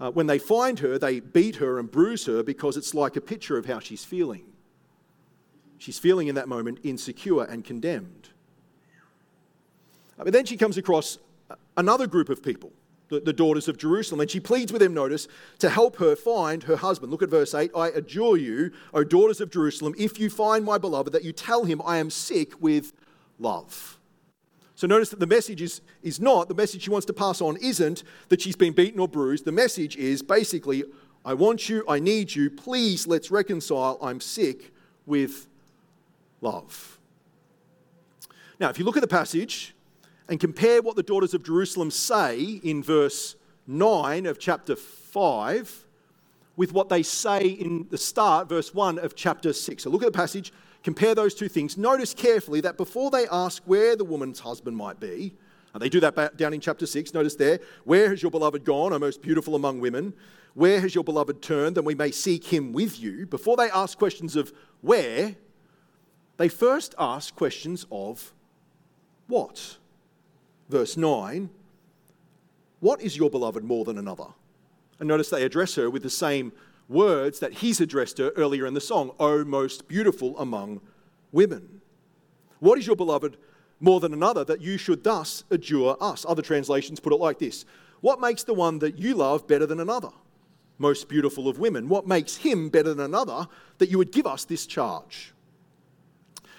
[0.00, 3.20] Uh, when they find her, they beat her and bruise her because it's like a
[3.20, 4.44] picture of how she's feeling.
[5.78, 8.30] She's feeling in that moment insecure and condemned.
[10.16, 11.18] But then she comes across
[11.76, 12.72] another group of people
[13.14, 14.20] the, the daughters of Jerusalem.
[14.20, 17.12] And she pleads with them, notice, to help her find her husband.
[17.12, 17.70] Look at verse 8.
[17.76, 21.64] I adjure you, O daughters of Jerusalem, if you find my beloved, that you tell
[21.64, 22.92] him I am sick with
[23.38, 23.98] love.
[24.74, 27.56] So notice that the message is, is not, the message she wants to pass on
[27.58, 29.44] isn't that she's been beaten or bruised.
[29.44, 30.84] The message is basically,
[31.24, 34.72] I want you, I need you, please let's reconcile, I'm sick
[35.06, 35.46] with
[36.40, 36.98] love.
[38.58, 39.73] Now, if you look at the passage,
[40.28, 45.86] and compare what the daughters of Jerusalem say in verse 9 of chapter 5
[46.56, 49.82] with what they say in the start, verse 1 of chapter 6.
[49.82, 51.76] So look at the passage, compare those two things.
[51.76, 55.34] Notice carefully that before they ask where the woman's husband might be,
[55.72, 58.92] and they do that down in chapter 6, notice there, where has your beloved gone,
[58.92, 60.14] O most beautiful among women?
[60.54, 63.26] Where has your beloved turned, that we may seek him with you?
[63.26, 65.34] Before they ask questions of where,
[66.36, 68.32] they first ask questions of
[69.26, 69.78] what?
[70.74, 71.50] Verse 9,
[72.80, 74.26] What is your beloved more than another?
[74.98, 76.52] And notice they address her with the same
[76.88, 80.80] words that he's addressed her earlier in the song, O most beautiful among
[81.30, 81.80] women.
[82.58, 83.36] What is your beloved
[83.78, 86.26] more than another that you should thus adjure us?
[86.28, 87.64] Other translations put it like this
[88.00, 90.10] What makes the one that you love better than another?
[90.78, 91.88] Most beautiful of women.
[91.88, 93.46] What makes him better than another
[93.78, 95.34] that you would give us this charge?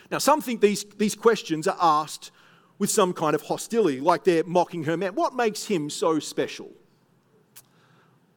[0.09, 2.31] Now, some think these, these questions are asked
[2.77, 5.15] with some kind of hostility, like they're mocking her man.
[5.15, 6.71] What makes him so special?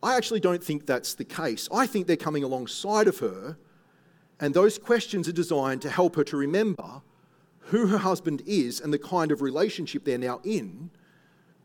[0.03, 1.69] I actually don't think that's the case.
[1.73, 3.59] I think they're coming alongside of her,
[4.39, 7.03] and those questions are designed to help her to remember
[7.59, 10.91] who her husband is and the kind of relationship they're now in,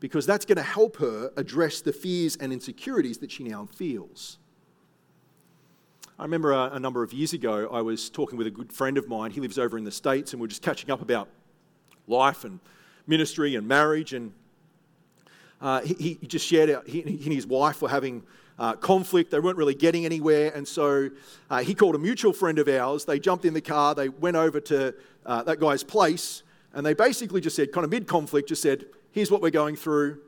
[0.00, 4.38] because that's going to help her address the fears and insecurities that she now feels.
[6.18, 8.98] I remember a, a number of years ago, I was talking with a good friend
[8.98, 9.30] of mine.
[9.30, 11.28] He lives over in the States, and we we're just catching up about
[12.06, 12.60] life and
[13.06, 14.12] ministry and marriage.
[14.12, 14.32] And
[15.60, 18.22] uh, he, he, just shared out, he, and his wife were having
[18.58, 19.30] uh, conflict.
[19.30, 20.52] They weren't really getting anywhere.
[20.54, 21.10] And so
[21.50, 23.04] uh, he called a mutual friend of ours.
[23.04, 24.94] They jumped in the car, they went over to
[25.26, 28.86] uh, that guy's place, and they basically just said, kind of mid conflict, just said,
[29.12, 30.20] Here's what we're going through,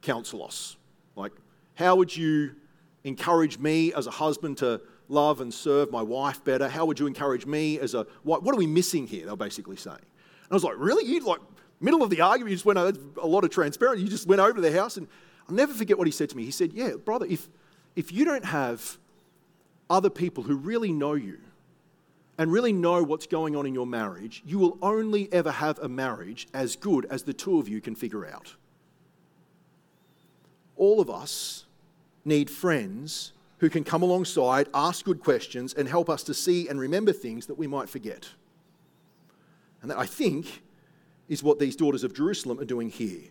[0.00, 0.76] counsel us.
[1.14, 1.30] Like,
[1.74, 2.56] how would you
[3.04, 6.68] encourage me as a husband to love and serve my wife better?
[6.68, 9.26] How would you encourage me as a what, what are we missing here?
[9.26, 9.98] They're basically saying.
[10.52, 11.04] I was like, really?
[11.04, 11.40] You like
[11.80, 14.04] middle of the argument, you just went over a lot of transparency.
[14.04, 15.08] You just went over to their house, and
[15.48, 16.44] I'll never forget what he said to me.
[16.44, 17.48] He said, "Yeah, brother, if
[17.96, 18.98] if you don't have
[19.88, 21.38] other people who really know you
[22.38, 25.88] and really know what's going on in your marriage, you will only ever have a
[25.88, 28.54] marriage as good as the two of you can figure out."
[30.76, 31.64] All of us
[32.24, 36.78] need friends who can come alongside, ask good questions, and help us to see and
[36.78, 38.30] remember things that we might forget.
[39.82, 40.62] And that I think
[41.28, 43.22] is what these daughters of Jerusalem are doing here.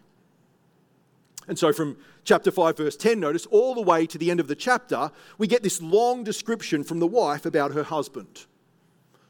[1.48, 4.48] And so, from chapter 5, verse 10, notice all the way to the end of
[4.48, 8.46] the chapter, we get this long description from the wife about her husband.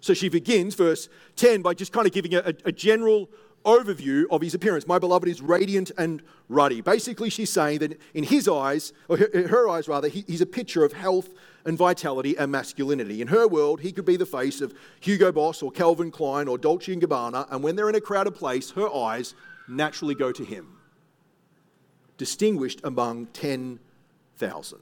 [0.02, 3.30] So she begins, verse 10, by just kind of giving a, a general
[3.66, 4.88] overview of his appearance.
[4.88, 6.82] My beloved is radiant and ruddy.
[6.82, 10.84] Basically, she's saying that in his eyes, or her, eyes rather, he, he's a picture
[10.84, 11.30] of health
[11.66, 13.22] and vitality and masculinity.
[13.22, 16.58] In her world, he could be the face of Hugo Boss or Calvin Klein or
[16.58, 19.36] Dolce & Gabbana, and when they're in a crowded place, her eyes
[19.68, 20.78] naturally go to him.
[22.18, 24.80] Distinguished among 10,000.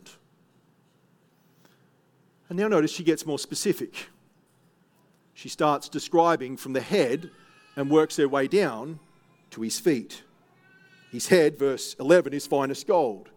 [2.49, 4.09] And now notice she gets more specific.
[5.33, 7.29] She starts describing from the head
[7.75, 8.99] and works their way down
[9.51, 10.23] to his feet.
[11.11, 13.29] His head, verse 11, is finest gold.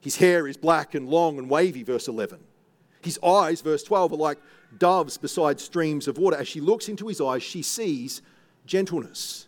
[0.00, 2.40] His hair is black and long and wavy, verse 11.
[3.02, 4.38] His eyes, verse 12, are like
[4.78, 6.36] doves beside streams of water.
[6.36, 8.22] As she looks into his eyes, she sees
[8.66, 9.46] gentleness.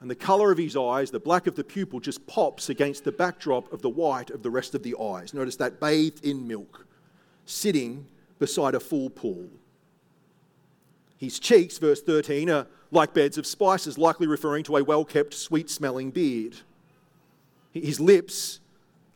[0.00, 3.12] And the color of his eyes, the black of the pupil, just pops against the
[3.12, 5.34] backdrop of the white of the rest of the eyes.
[5.34, 6.86] Notice that bathed in milk,
[7.46, 8.06] sitting
[8.38, 9.48] beside a full pool.
[11.18, 15.34] His cheeks, verse 13, are like beds of spices, likely referring to a well kept,
[15.34, 16.56] sweet smelling beard.
[17.72, 18.60] His lips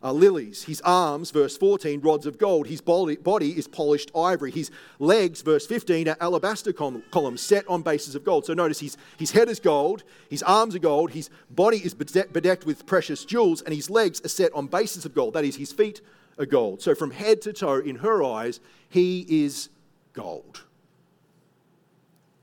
[0.03, 0.65] are lilies.
[0.65, 2.67] His arms, verse 14, rods of gold.
[2.67, 3.17] His body,
[3.57, 4.51] is polished ivory.
[4.51, 8.45] His legs, verse 15, are alabaster columns set on bases of gold.
[8.47, 12.67] So notice his, his head is gold, his arms are gold, his body is bedecked
[12.67, 15.35] with precious jewels, and his legs are set on bases of gold.
[15.35, 16.01] That is, his feet
[16.37, 16.83] are gold.
[16.83, 19.69] So from head to toe, in her eyes, he is
[20.15, 20.65] gold.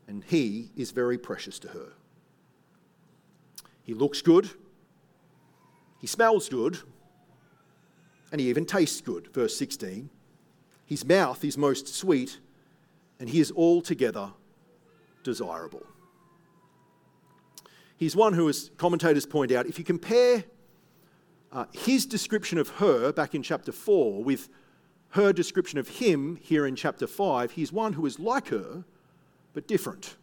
[0.09, 1.93] And he is very precious to her.
[3.83, 4.49] He looks good,
[5.99, 6.79] he smells good
[8.31, 9.27] and he even tastes good.
[9.33, 10.09] Verse 16.
[10.85, 12.39] His mouth is most sweet,
[13.19, 14.31] and he is altogether
[15.23, 15.85] desirable.
[17.97, 20.43] He's one who, as commentators point out, if you compare
[21.51, 24.49] uh, his description of her back in chapter 4 with
[25.09, 28.83] her description of him here in chapter 5, he's one who is like her,
[29.59, 30.15] but different.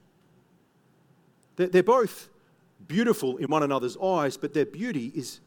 [1.57, 2.31] They're, both
[2.89, 5.41] beautiful in one another's eyes, but their beauty is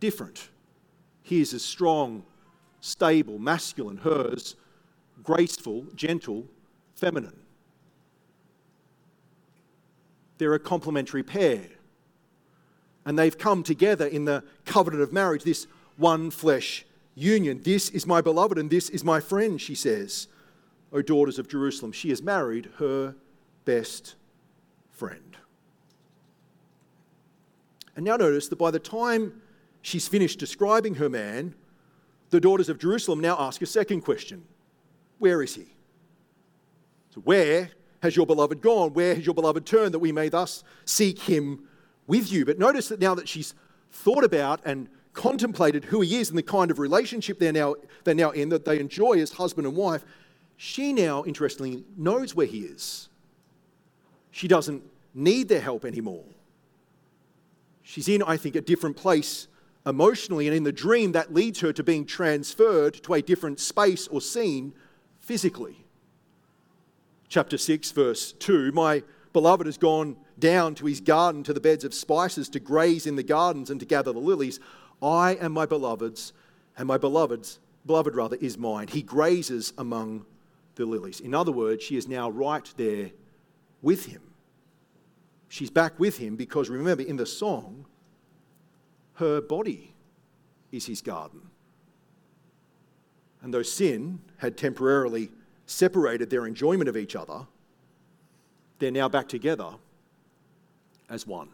[0.00, 0.48] different.
[1.22, 2.24] His is strong,
[2.80, 3.98] stable, masculine.
[3.98, 4.56] Hers,
[5.22, 6.46] graceful, gentle,
[6.94, 7.36] feminine.
[10.38, 11.66] They're a complementary pair.
[13.04, 15.66] And they've come together in the covenant of marriage, this
[15.98, 17.60] one flesh union.
[17.62, 20.28] This is my beloved and this is my friend, she says.
[20.94, 23.16] O daughters of Jerusalem, she has married her
[23.64, 24.14] best
[24.90, 25.36] friend.
[27.96, 29.40] And now notice that by the time
[29.82, 31.54] she's finished describing her man,
[32.30, 34.44] the daughters of Jerusalem now ask a second question
[35.18, 35.66] Where is he?
[37.14, 37.70] So, where
[38.02, 38.92] has your beloved gone?
[38.92, 41.68] Where has your beloved turned that we may thus seek him
[42.06, 42.44] with you?
[42.44, 43.54] But notice that now that she's
[43.90, 48.14] thought about and contemplated who he is and the kind of relationship they're now, they're
[48.14, 50.04] now in, that they enjoy as husband and wife,
[50.56, 53.08] she now, interestingly, knows where he is.
[54.34, 54.82] She doesn't
[55.14, 56.24] need their help anymore.
[57.84, 59.46] She's in, I think, a different place
[59.86, 64.08] emotionally, and in the dream, that leads her to being transferred to a different space
[64.08, 64.74] or scene
[65.20, 65.86] physically.
[67.28, 71.84] Chapter 6, verse 2 My beloved has gone down to his garden, to the beds
[71.84, 74.58] of spices, to graze in the gardens and to gather the lilies.
[75.00, 76.32] I am my beloved's,
[76.76, 78.88] and my beloved's, beloved rather, is mine.
[78.88, 80.26] He grazes among
[80.74, 81.20] the lilies.
[81.20, 83.12] In other words, she is now right there
[83.84, 84.22] with him.
[85.48, 87.84] She's back with him because remember, in the song,
[89.14, 89.94] her body
[90.72, 91.42] is his garden.
[93.42, 95.30] And though sin had temporarily
[95.66, 97.46] separated their enjoyment of each other,
[98.78, 99.74] they're now back together
[101.08, 101.50] as one.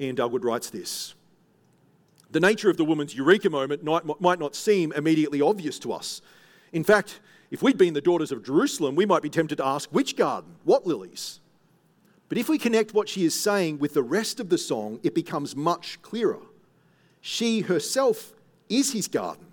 [0.00, 1.14] Iain Duguid writes this
[2.30, 3.82] The nature of the woman's eureka moment
[4.20, 6.20] might not seem immediately obvious to us.
[6.72, 9.88] In fact, if we'd been the daughters of Jerusalem, we might be tempted to ask,
[9.90, 10.56] which garden?
[10.64, 11.40] What lilies?
[12.28, 15.14] But if we connect what she is saying with the rest of the song, it
[15.14, 16.40] becomes much clearer.
[17.20, 18.32] She herself
[18.68, 19.46] is his garden.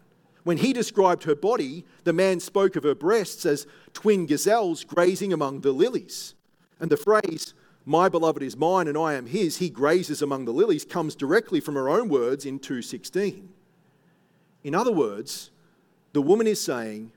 [0.44, 5.32] When he described her body, the man spoke of her breasts as twin gazelles grazing
[5.32, 6.36] among the lilies.
[6.80, 7.54] And the phrase,
[7.86, 11.60] my beloved is mine and I am his, he grazes among the lilies, comes directly
[11.60, 13.48] from her own words in 2:16.
[14.64, 15.52] In other words,
[16.14, 17.12] the woman is saying,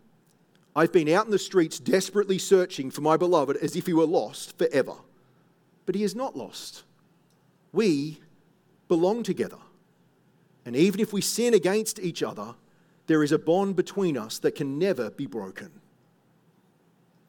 [0.77, 4.07] I've been out in the streets desperately searching for my beloved as if he were
[4.07, 4.95] lost forever
[5.87, 6.83] but he is not lost.
[7.73, 8.19] We
[8.89, 9.59] belong together.
[10.67, 12.57] And even if we sin against each other,
[13.07, 15.71] there is a bond between us that can never be broken.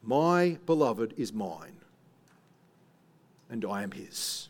[0.02, 1.78] My beloved is mine,
[3.50, 4.50] and I am his.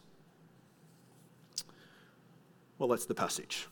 [2.78, 3.68] Well, that's the passage.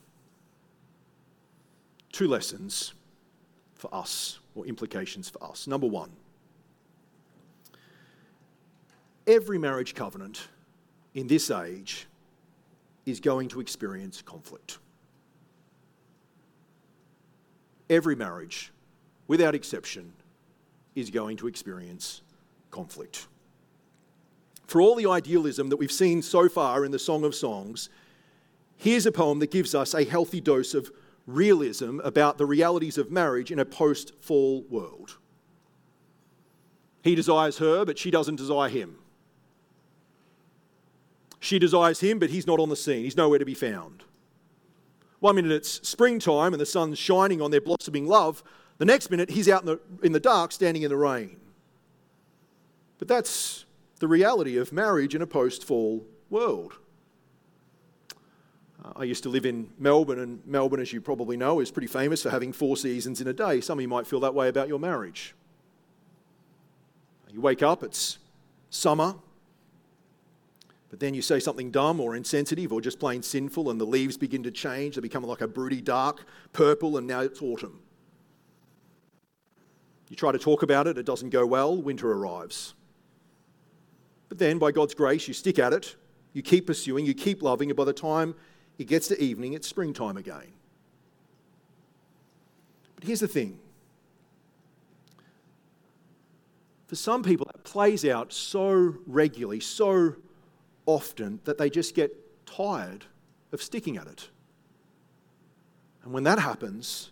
[2.12, 2.94] Two lessons
[3.76, 5.68] for us, or implications for us.
[5.68, 6.12] Number one,
[9.28, 10.48] every marriage covenant
[11.14, 12.08] in this age
[13.06, 14.80] is going to experience conflict.
[17.90, 18.72] Every marriage,
[19.28, 20.14] without exception,
[20.96, 22.22] is going to experience
[22.72, 23.28] conflict.
[24.66, 27.90] For all the idealism that we've seen so far in the Song of Songs,
[28.78, 30.92] here's a poem that gives us a healthy dose of
[31.28, 35.18] realism about the realities of marriage in a post fall world.
[37.04, 38.98] He desires her, but she doesn't desire him.
[41.40, 43.04] She desires him, but he's not on the scene.
[43.04, 44.04] He's nowhere to be found.
[45.20, 48.44] One minute it's springtime and the sun's shining on their blossoming love.
[48.78, 51.38] The next minute he's out in the, in the dark standing in the rain.
[52.98, 53.66] But that's
[54.00, 56.74] the reality of marriage in a post fall world.
[58.96, 62.22] I used to live in Melbourne, and Melbourne, as you probably know, is pretty famous
[62.22, 63.62] for having four seasons in a day.
[63.62, 65.34] Some of you might feel that way about your marriage.
[67.32, 68.20] You wake up, it's
[68.70, 69.16] summer,
[70.90, 74.18] but then you say something dumb or insensitive or just plain sinful, and the leaves
[74.18, 74.96] begin to change.
[74.96, 77.80] They become like a broody dark purple, and now it's autumn.
[80.10, 82.76] You try to talk about it, it doesn't go well, winter arrives.
[84.30, 85.96] But then, by God's grace, you stick at it,
[86.32, 88.36] you keep pursuing, you keep loving, and by the time
[88.78, 90.52] it gets to evening, it's springtime again.
[92.96, 93.60] But here's the thing
[96.88, 100.16] for some people, that plays out so regularly, so
[100.86, 102.12] often, that they just get
[102.46, 103.06] tired
[103.52, 104.30] of sticking at it.
[106.04, 107.12] And when that happens,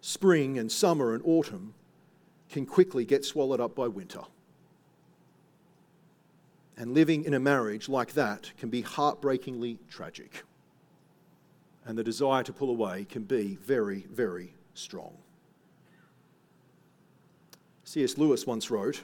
[0.00, 1.74] spring and summer and autumn
[2.48, 4.22] can quickly get swallowed up by winter.
[6.76, 10.44] And living in a marriage like that can be heartbreakingly tragic.
[11.84, 15.16] And the desire to pull away can be very, very strong.
[17.84, 18.16] C.S.
[18.16, 19.02] Lewis once wrote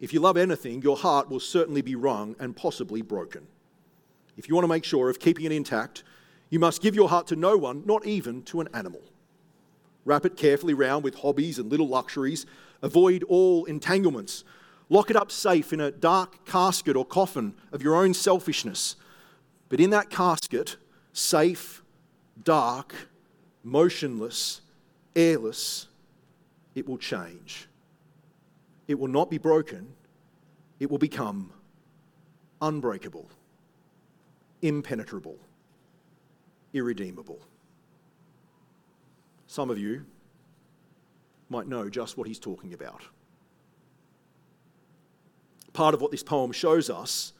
[0.00, 3.46] If you love anything, your heart will certainly be wrung and possibly broken.
[4.36, 6.02] If you want to make sure of keeping it intact,
[6.50, 9.00] you must give your heart to no one, not even to an animal.
[10.04, 12.44] Wrap it carefully round with hobbies and little luxuries.
[12.82, 14.44] Avoid all entanglements.
[14.88, 18.96] Lock it up safe in a dark casket or coffin of your own selfishness.
[19.68, 20.76] But in that casket,
[21.12, 21.82] safe,
[22.42, 22.94] dark,
[23.62, 24.60] motionless,
[25.14, 25.86] airless,
[26.74, 27.68] it will change.
[28.88, 29.94] It will not be broken,
[30.80, 31.52] it will become
[32.60, 33.28] unbreakable,
[34.60, 35.38] impenetrable,
[36.72, 37.40] irredeemable.
[39.46, 40.06] Some of you
[41.48, 43.02] might know just what he's talking about.
[45.72, 47.32] Part of what this poem shows us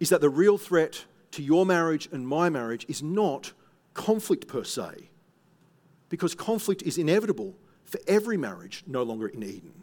[0.00, 1.04] is that the real threat
[1.36, 3.52] to your marriage and my marriage is not
[3.92, 5.10] conflict per se,
[6.08, 9.82] because conflict is inevitable for every marriage no longer in Eden.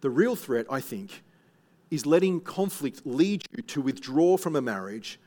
[0.00, 1.22] The real threat, I think,
[1.88, 5.20] is letting conflict lead you to withdraw from a marriage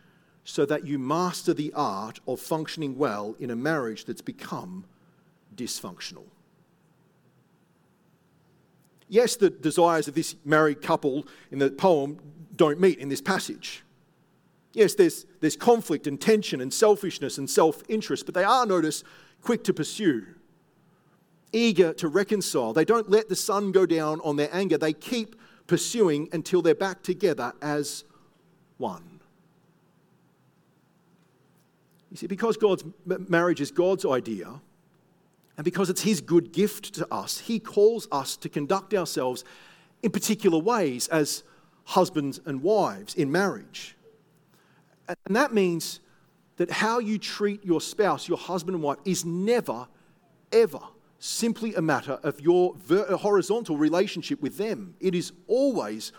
[0.43, 4.83] so that you master the art of functioning well in a marriage that's become
[5.55, 6.25] dysfunctional.
[9.07, 12.19] Yes, the desires of this married couple in the poem
[12.57, 13.82] don't meet in this passage.
[14.73, 19.03] Yes, there's, there's conflict and tension and selfishness and self interest, but they are, notice,
[19.41, 20.25] quick to pursue
[21.53, 22.73] eager to reconcile.
[22.73, 24.77] They don't let the sun go down on their anger.
[24.77, 25.35] They keep
[25.67, 28.03] pursuing until they're back together as
[28.77, 29.21] one.
[32.11, 34.61] You see, because God's marriage is God's idea,
[35.57, 39.43] and because it's His good gift to us, He calls us to conduct ourselves
[40.01, 41.43] in particular ways as
[41.85, 43.95] husbands and wives in marriage.
[45.07, 45.99] And that means
[46.57, 49.87] that how you treat your spouse, your husband and wife, is never,
[50.51, 50.79] ever
[51.19, 52.75] simply a matter of your
[53.17, 54.95] horizontal relationship with them.
[54.99, 56.11] It is always,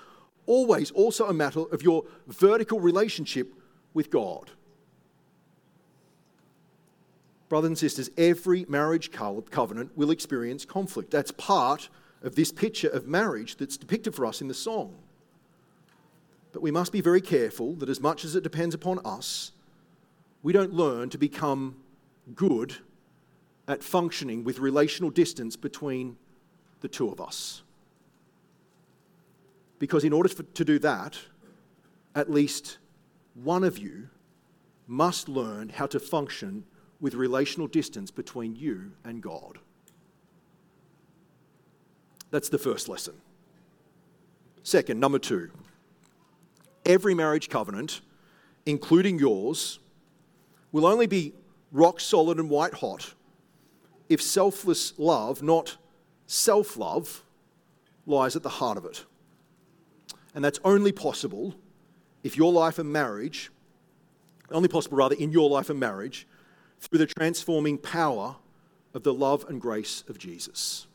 [0.47, 3.55] always also a matter of your vertical relationship
[3.93, 4.51] with God.
[7.49, 11.11] Brothers and sisters, every marriage covenant will experience conflict.
[11.11, 11.89] That's part
[12.23, 14.97] of this picture of marriage that's depicted for us in the song.
[16.55, 19.51] But we must be very careful that as much as it depends upon us,
[20.45, 21.75] we don't learn to become
[22.37, 22.77] good
[23.67, 26.17] at functioning with relational distance between
[26.81, 27.63] the two of us.
[29.81, 31.19] Because in order to do that,
[32.15, 32.79] at least
[33.35, 34.09] one of you
[34.87, 36.65] must learn how to function
[37.01, 39.59] with relational distance between you and God.
[42.31, 43.15] That's the first lesson.
[44.63, 45.51] Second, number two,
[46.87, 48.01] every marriage covenant,
[48.67, 49.79] including yours,
[50.73, 51.35] will only be
[51.73, 53.15] rock solid and white hot
[54.09, 55.77] if selfless love, not
[56.27, 57.23] self love,
[58.07, 59.05] lies at the heart of it.
[60.35, 61.55] And that's only possible
[62.23, 63.51] if your life and marriage,
[64.51, 66.27] only possible rather in your life and marriage,
[66.81, 68.37] through the transforming power
[68.93, 70.87] of the love and grace of Jesus.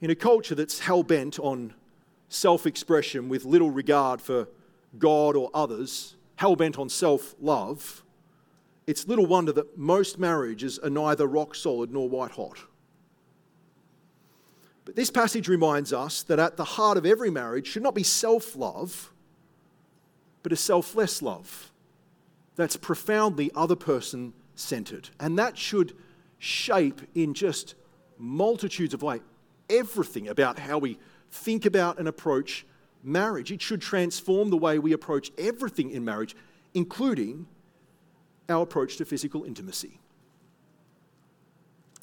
[0.00, 1.74] In a culture that's hell bent on
[2.28, 4.48] self expression with little regard for
[4.98, 8.02] God or others, hell bent on self love,
[8.86, 12.58] it's little wonder that most marriages are neither rock solid nor white hot.
[14.84, 18.02] But this passage reminds us that at the heart of every marriage should not be
[18.02, 19.12] self love,
[20.42, 21.70] but a selfless love
[22.56, 25.10] that's profoundly other person centered.
[25.20, 25.94] And that should
[26.38, 27.74] shape in just
[28.16, 29.20] multitudes of ways
[29.68, 30.98] everything about how we
[31.30, 32.66] think about and approach
[33.02, 33.52] marriage.
[33.52, 36.36] It should transform the way we approach everything in marriage,
[36.74, 37.46] including
[38.48, 40.00] our approach to physical intimacy.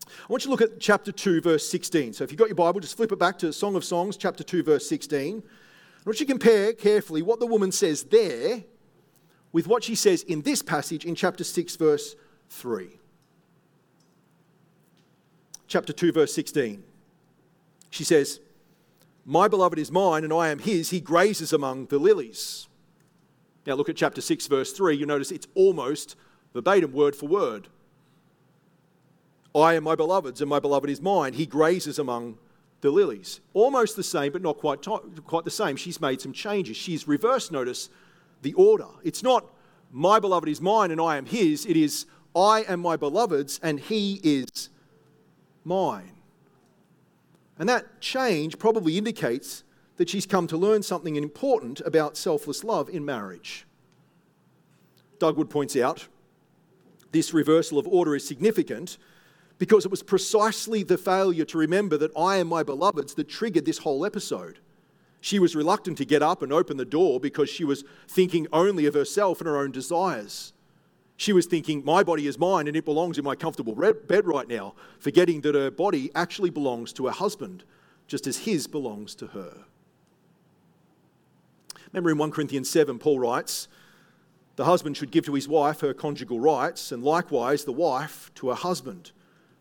[0.08, 2.14] I want you to look at chapter 2, verse 16.
[2.14, 4.44] So if you've got your Bible, just flip it back to Song of Songs, chapter
[4.44, 5.38] 2, verse 16.
[5.38, 8.64] I want you to compare carefully what the woman says there
[9.52, 12.16] with what she says in this passage in chapter 6, verse
[12.50, 13.00] 3.
[15.68, 16.84] Chapter 2, verse 16.
[17.90, 18.40] She says,
[19.26, 20.92] My beloved is mine, and I am his.
[20.92, 22.68] He grazes among the lilies.
[23.66, 24.96] Now look at chapter 6, verse 3.
[24.96, 26.16] You notice it's almost
[26.54, 27.68] verbatim, word for word.
[29.56, 31.34] I am my beloved's, and my beloved is mine.
[31.34, 32.38] He grazes among
[32.82, 33.40] the lilies.
[33.54, 34.86] Almost the same, but not quite,
[35.26, 35.76] quite the same.
[35.76, 36.78] She's made some changes.
[36.78, 37.90] She's reversed, notice,
[38.44, 38.88] the order.
[39.04, 39.50] It's not
[39.92, 41.66] my beloved is mine and I am his.
[41.66, 42.06] It is
[42.36, 44.70] I am my beloved's and he is
[45.64, 46.15] mine.
[47.58, 49.64] And that change probably indicates
[49.98, 53.66] that she's come to learn something important about selfless love in marriage.
[55.20, 56.08] Duguid points out
[57.12, 58.98] this reversal of order is significant
[59.58, 63.66] because it was precisely the failure to remember that I am my beloved's that triggered
[63.66, 64.60] this whole episode.
[65.22, 68.86] She was reluctant to get up and open the door because she was thinking only
[68.86, 70.52] of herself and her own desires.
[71.18, 74.48] She was thinking, My body is mine and it belongs in my comfortable bed right
[74.48, 77.64] now, forgetting that her body actually belongs to her husband,
[78.08, 79.66] just as his belongs to her.
[81.92, 83.70] Remember in 1 Corinthians 7, Paul writes,
[84.58, 88.50] The husband should give to his wife her conjugal rights, and likewise the wife to
[88.50, 89.12] her husband.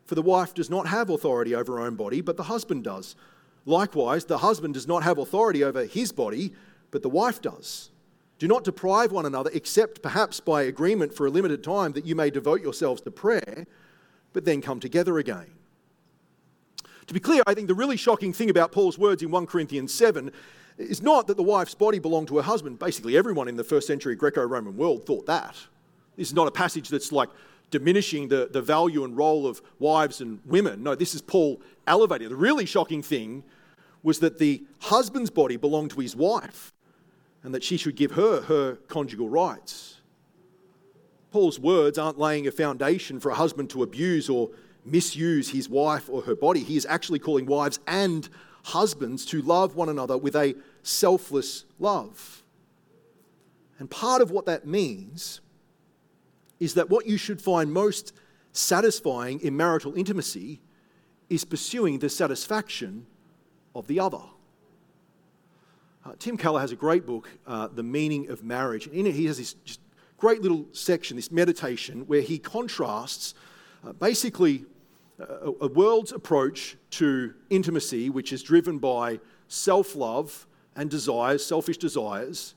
[0.04, 3.14] For the wife does not have authority over her own body, but the husband does.
[3.64, 6.52] Likewise, the husband does not have authority over his body,
[6.90, 7.90] but the wife does.
[8.38, 12.14] Do not deprive one another, except perhaps by agreement for a limited time, that you
[12.14, 13.66] may devote yourselves to prayer,
[14.32, 15.46] but then come together again.
[17.06, 19.92] To be clear, I think the really shocking thing about Paul's words in 1 Corinthians
[19.94, 20.32] 7
[20.78, 22.78] is not that the wife's body belonged to her husband.
[22.78, 25.54] Basically, everyone in the first century Greco Roman world thought that.
[26.16, 27.28] This is not a passage that's like
[27.70, 30.82] diminishing the, the value and role of wives and women.
[30.82, 32.28] No, this is Paul elevating.
[32.28, 33.44] The really shocking thing
[34.02, 36.73] was that the husband's body belonged to his wife
[37.44, 40.00] and that she should give her her conjugal rights.
[41.30, 44.50] Paul's words aren't laying a foundation for a husband to abuse or
[44.84, 46.60] misuse his wife or her body.
[46.60, 48.28] He is actually calling wives and
[48.64, 52.42] husbands to love one another with a selfless love.
[53.78, 55.40] And part of what that means
[56.60, 58.14] is that what you should find most
[58.52, 60.60] satisfying in marital intimacy
[61.28, 63.06] is pursuing the satisfaction
[63.74, 64.22] of the other.
[66.04, 68.86] Uh, Tim Keller has a great book, uh, The Meaning of Marriage.
[68.86, 69.78] And in it, he has this
[70.18, 73.34] great little section, this meditation, where he contrasts
[73.82, 74.66] uh, basically
[75.18, 80.46] a, a world's approach to intimacy, which is driven by self love
[80.76, 82.54] and desires, selfish desires,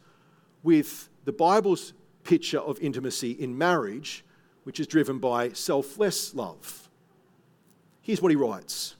[0.63, 1.93] with the Bible's
[2.23, 4.25] picture of intimacy in marriage,
[4.63, 6.89] which is driven by selfless love.
[8.01, 8.96] Here's what he writes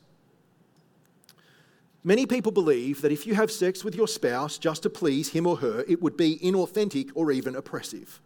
[2.08, 5.46] Many people believe that if you have sex with your spouse just to please him
[5.46, 8.22] or her, it would be inauthentic or even oppressive.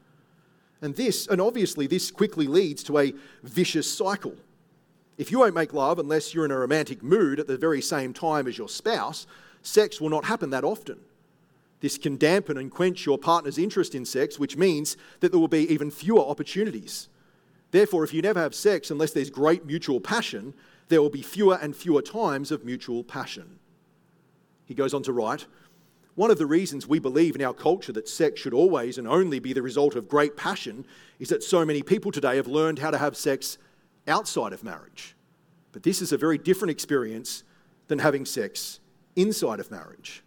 [0.83, 3.11] And this, and obviously, this quickly leads to a
[3.41, 4.35] vicious cycle.
[5.17, 8.13] If you won't make love unless you're in a romantic mood at the very same
[8.13, 9.25] time as your spouse,
[9.63, 10.99] sex will not happen that often.
[11.79, 15.47] This can dampen and quench your partner's interest in sex, which means that there will
[15.47, 17.09] be even fewer opportunities.
[17.71, 20.53] Therefore, if you never have sex unless there's great mutual passion,
[20.89, 23.57] there will be fewer and fewer times of mutual passion.
[24.71, 25.47] He goes on to write
[26.15, 29.37] One of the reasons we believe in our culture that sex should always and only
[29.37, 30.85] be the result of great passion
[31.19, 33.57] is that so many people today have learned how to have sex
[34.07, 35.13] outside of marriage.
[35.73, 37.43] But this is a very different experience
[37.89, 38.79] than having sex
[39.17, 40.23] inside of marriage.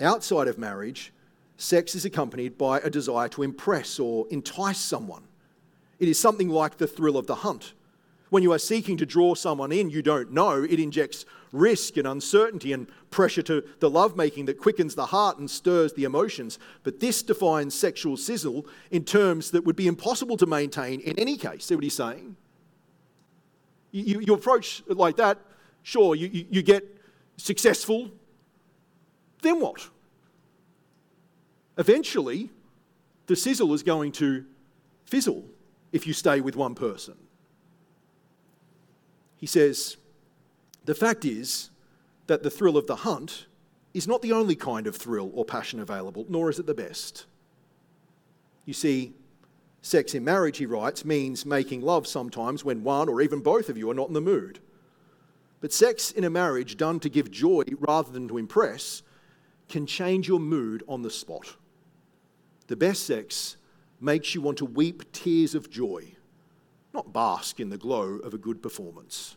[0.00, 1.12] Outside of marriage,
[1.56, 5.28] sex is accompanied by a desire to impress or entice someone.
[6.00, 7.74] It is something like the thrill of the hunt.
[8.34, 12.04] When you are seeking to draw someone in you don't know, it injects risk and
[12.04, 16.58] uncertainty and pressure to the lovemaking that quickens the heart and stirs the emotions.
[16.82, 21.36] But this defines sexual sizzle in terms that would be impossible to maintain in any
[21.36, 21.66] case.
[21.66, 22.34] See what he's saying?
[23.92, 25.38] You, you approach it like that,
[25.84, 26.82] sure, you, you, you get
[27.36, 28.10] successful,
[29.42, 29.88] then what?
[31.78, 32.50] Eventually,
[33.28, 34.44] the sizzle is going to
[35.04, 35.44] fizzle
[35.92, 37.14] if you stay with one person.
[39.44, 39.98] He says,
[40.86, 41.68] The fact is
[42.28, 43.44] that the thrill of the hunt
[43.92, 47.26] is not the only kind of thrill or passion available, nor is it the best.
[48.64, 49.12] You see,
[49.82, 53.76] sex in marriage, he writes, means making love sometimes when one or even both of
[53.76, 54.60] you are not in the mood.
[55.60, 59.02] But sex in a marriage done to give joy rather than to impress
[59.68, 61.54] can change your mood on the spot.
[62.68, 63.58] The best sex
[64.00, 66.13] makes you want to weep tears of joy.
[66.94, 69.36] Not bask in the glow of a good performance.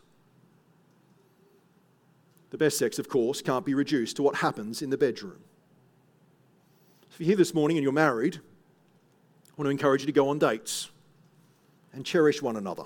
[2.50, 5.40] The best sex, of course, can't be reduced to what happens in the bedroom.
[7.10, 10.28] If you're here this morning and you're married, I want to encourage you to go
[10.28, 10.90] on dates
[11.92, 12.84] and cherish one another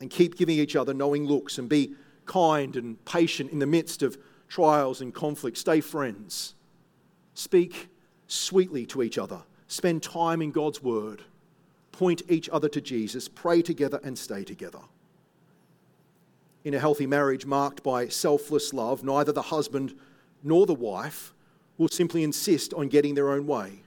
[0.00, 4.02] and keep giving each other knowing looks and be kind and patient in the midst
[4.02, 4.16] of
[4.48, 5.58] trials and conflict.
[5.58, 6.54] Stay friends.
[7.34, 7.88] Speak
[8.26, 9.42] sweetly to each other.
[9.68, 11.22] Spend time in God's Word.
[11.92, 13.28] Point each other to Jesus.
[13.28, 14.80] Pray together and stay together.
[16.64, 19.94] In a healthy marriage marked by selfless love, neither the husband
[20.42, 21.34] nor the wife
[21.78, 23.82] will simply insist on getting their own way,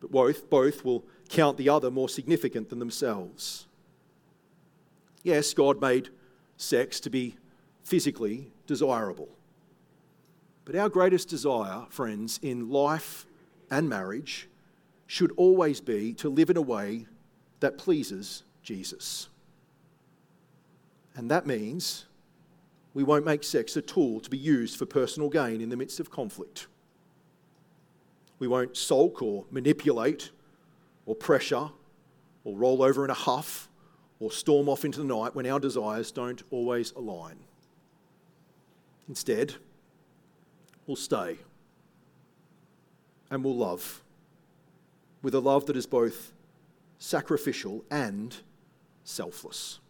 [0.00, 3.66] but both, both will count the other more significant than themselves.
[5.22, 6.10] Yes, God made
[6.56, 7.36] sex to be
[7.82, 9.28] physically desirable.
[10.64, 13.26] But our greatest desire, friends, in life
[13.70, 14.48] and marriage
[15.06, 17.06] should always be to live in a way
[17.60, 19.28] that pleases Jesus.
[21.16, 22.06] And that means
[22.92, 26.00] we won't make sex a tool to be used for personal gain in the midst
[26.00, 26.66] of conflict.
[28.38, 30.30] We won't sulk or manipulate
[31.06, 31.70] or pressure
[32.44, 33.68] or roll over in a huff
[34.20, 37.36] or storm off into the night when our desires don't always align.
[39.08, 39.54] Instead,
[40.86, 41.38] we'll stay
[43.30, 44.03] and we'll love
[45.24, 46.34] with a love that is both
[46.98, 48.36] sacrificial and
[49.04, 49.80] selfless.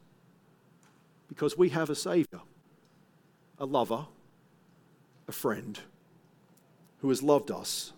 [1.28, 2.42] Because we have a Saviour,
[3.58, 4.06] a lover,
[5.26, 5.80] a friend
[6.98, 7.92] who has loved us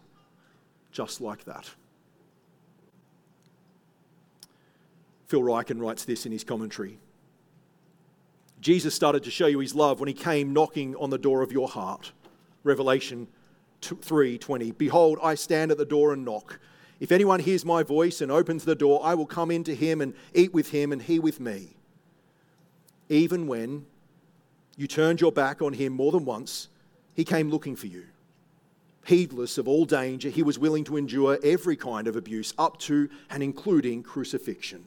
[0.90, 1.70] just like that.
[5.26, 6.98] Phil Ryken writes this in his commentary.
[8.62, 11.52] Jesus started to show you his love when he came knocking on the door of
[11.52, 12.12] your heart.
[12.64, 13.28] Revelation
[13.82, 14.70] 3:20.
[14.70, 16.58] Behold, I stand at the door and knock.
[16.98, 20.14] If anyone hears my voice and opens the door, I will come into him and
[20.34, 21.76] eat with him and he with me.
[23.08, 23.86] Even when
[24.76, 26.68] you turned your back on him more than once,
[27.14, 28.04] he came looking for you.
[29.06, 33.08] Heedless of all danger, he was willing to endure every kind of abuse, up to
[33.30, 34.84] and including crucifixion.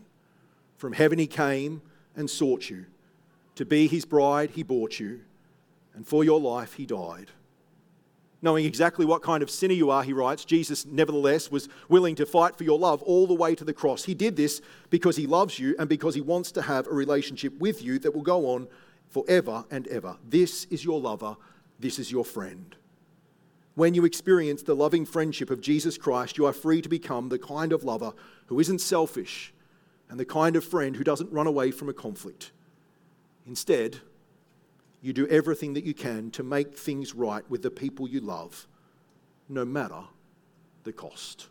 [0.78, 1.82] From heaven he came
[2.16, 2.86] and sought you.
[3.56, 5.22] To be his bride, he bought you.
[5.94, 7.32] And for your life, he died.
[8.42, 12.26] Knowing exactly what kind of sinner you are, he writes, Jesus nevertheless was willing to
[12.26, 14.06] fight for your love all the way to the cross.
[14.06, 17.58] He did this because he loves you and because he wants to have a relationship
[17.60, 18.68] with you that will go on
[19.10, 20.16] forever and ever.
[20.28, 21.36] This is your lover,
[21.80, 22.76] this is your friend.
[23.76, 27.40] When you experience the loving friendship of Jesus Christ, you are free to become the
[27.40, 28.14] kind of lover
[28.48, 29.54] who isn't selfish
[30.10, 32.52] and the kind of friend who doesn't run away from a conflict.
[33.46, 34.00] Instead,
[35.02, 38.68] you do everything that you can to make things right with the people you love,
[39.48, 40.04] no matter
[40.84, 41.48] the cost.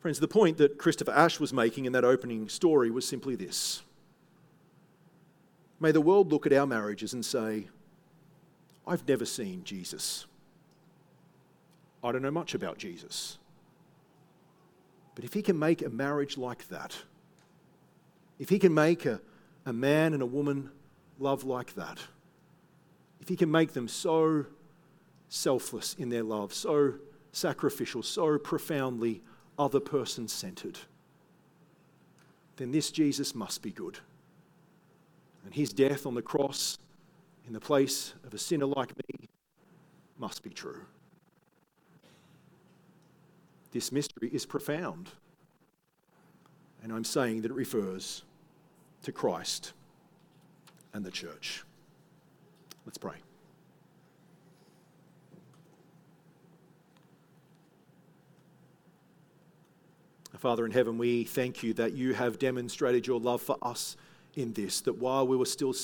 [0.00, 3.82] Friends, the point that Christopher Ash was making in that opening story was simply this
[5.78, 7.68] May the world look at our marriages and say,
[8.86, 10.26] I've never seen Jesus.
[12.02, 13.38] I don't know much about Jesus.
[15.14, 16.96] But if he can make a marriage like that,
[18.38, 19.20] if he can make a,
[19.64, 20.70] a man and a woman
[21.18, 21.98] love like that,
[23.20, 24.46] if he can make them so
[25.28, 26.94] selfless in their love, so
[27.32, 29.22] sacrificial, so profoundly
[29.58, 30.78] other person centered,
[32.56, 33.98] then this Jesus must be good.
[35.44, 36.78] And his death on the cross
[37.46, 39.28] in the place of a sinner like me
[40.18, 40.82] must be true.
[43.72, 45.08] This mystery is profound.
[46.82, 48.22] And I'm saying that it refers
[49.02, 49.72] to Christ
[50.92, 51.64] and the church.
[52.84, 53.16] Let's pray.
[60.38, 63.96] Father in heaven, we thank you that you have demonstrated your love for us
[64.34, 65.80] in this, that while we were still sinners,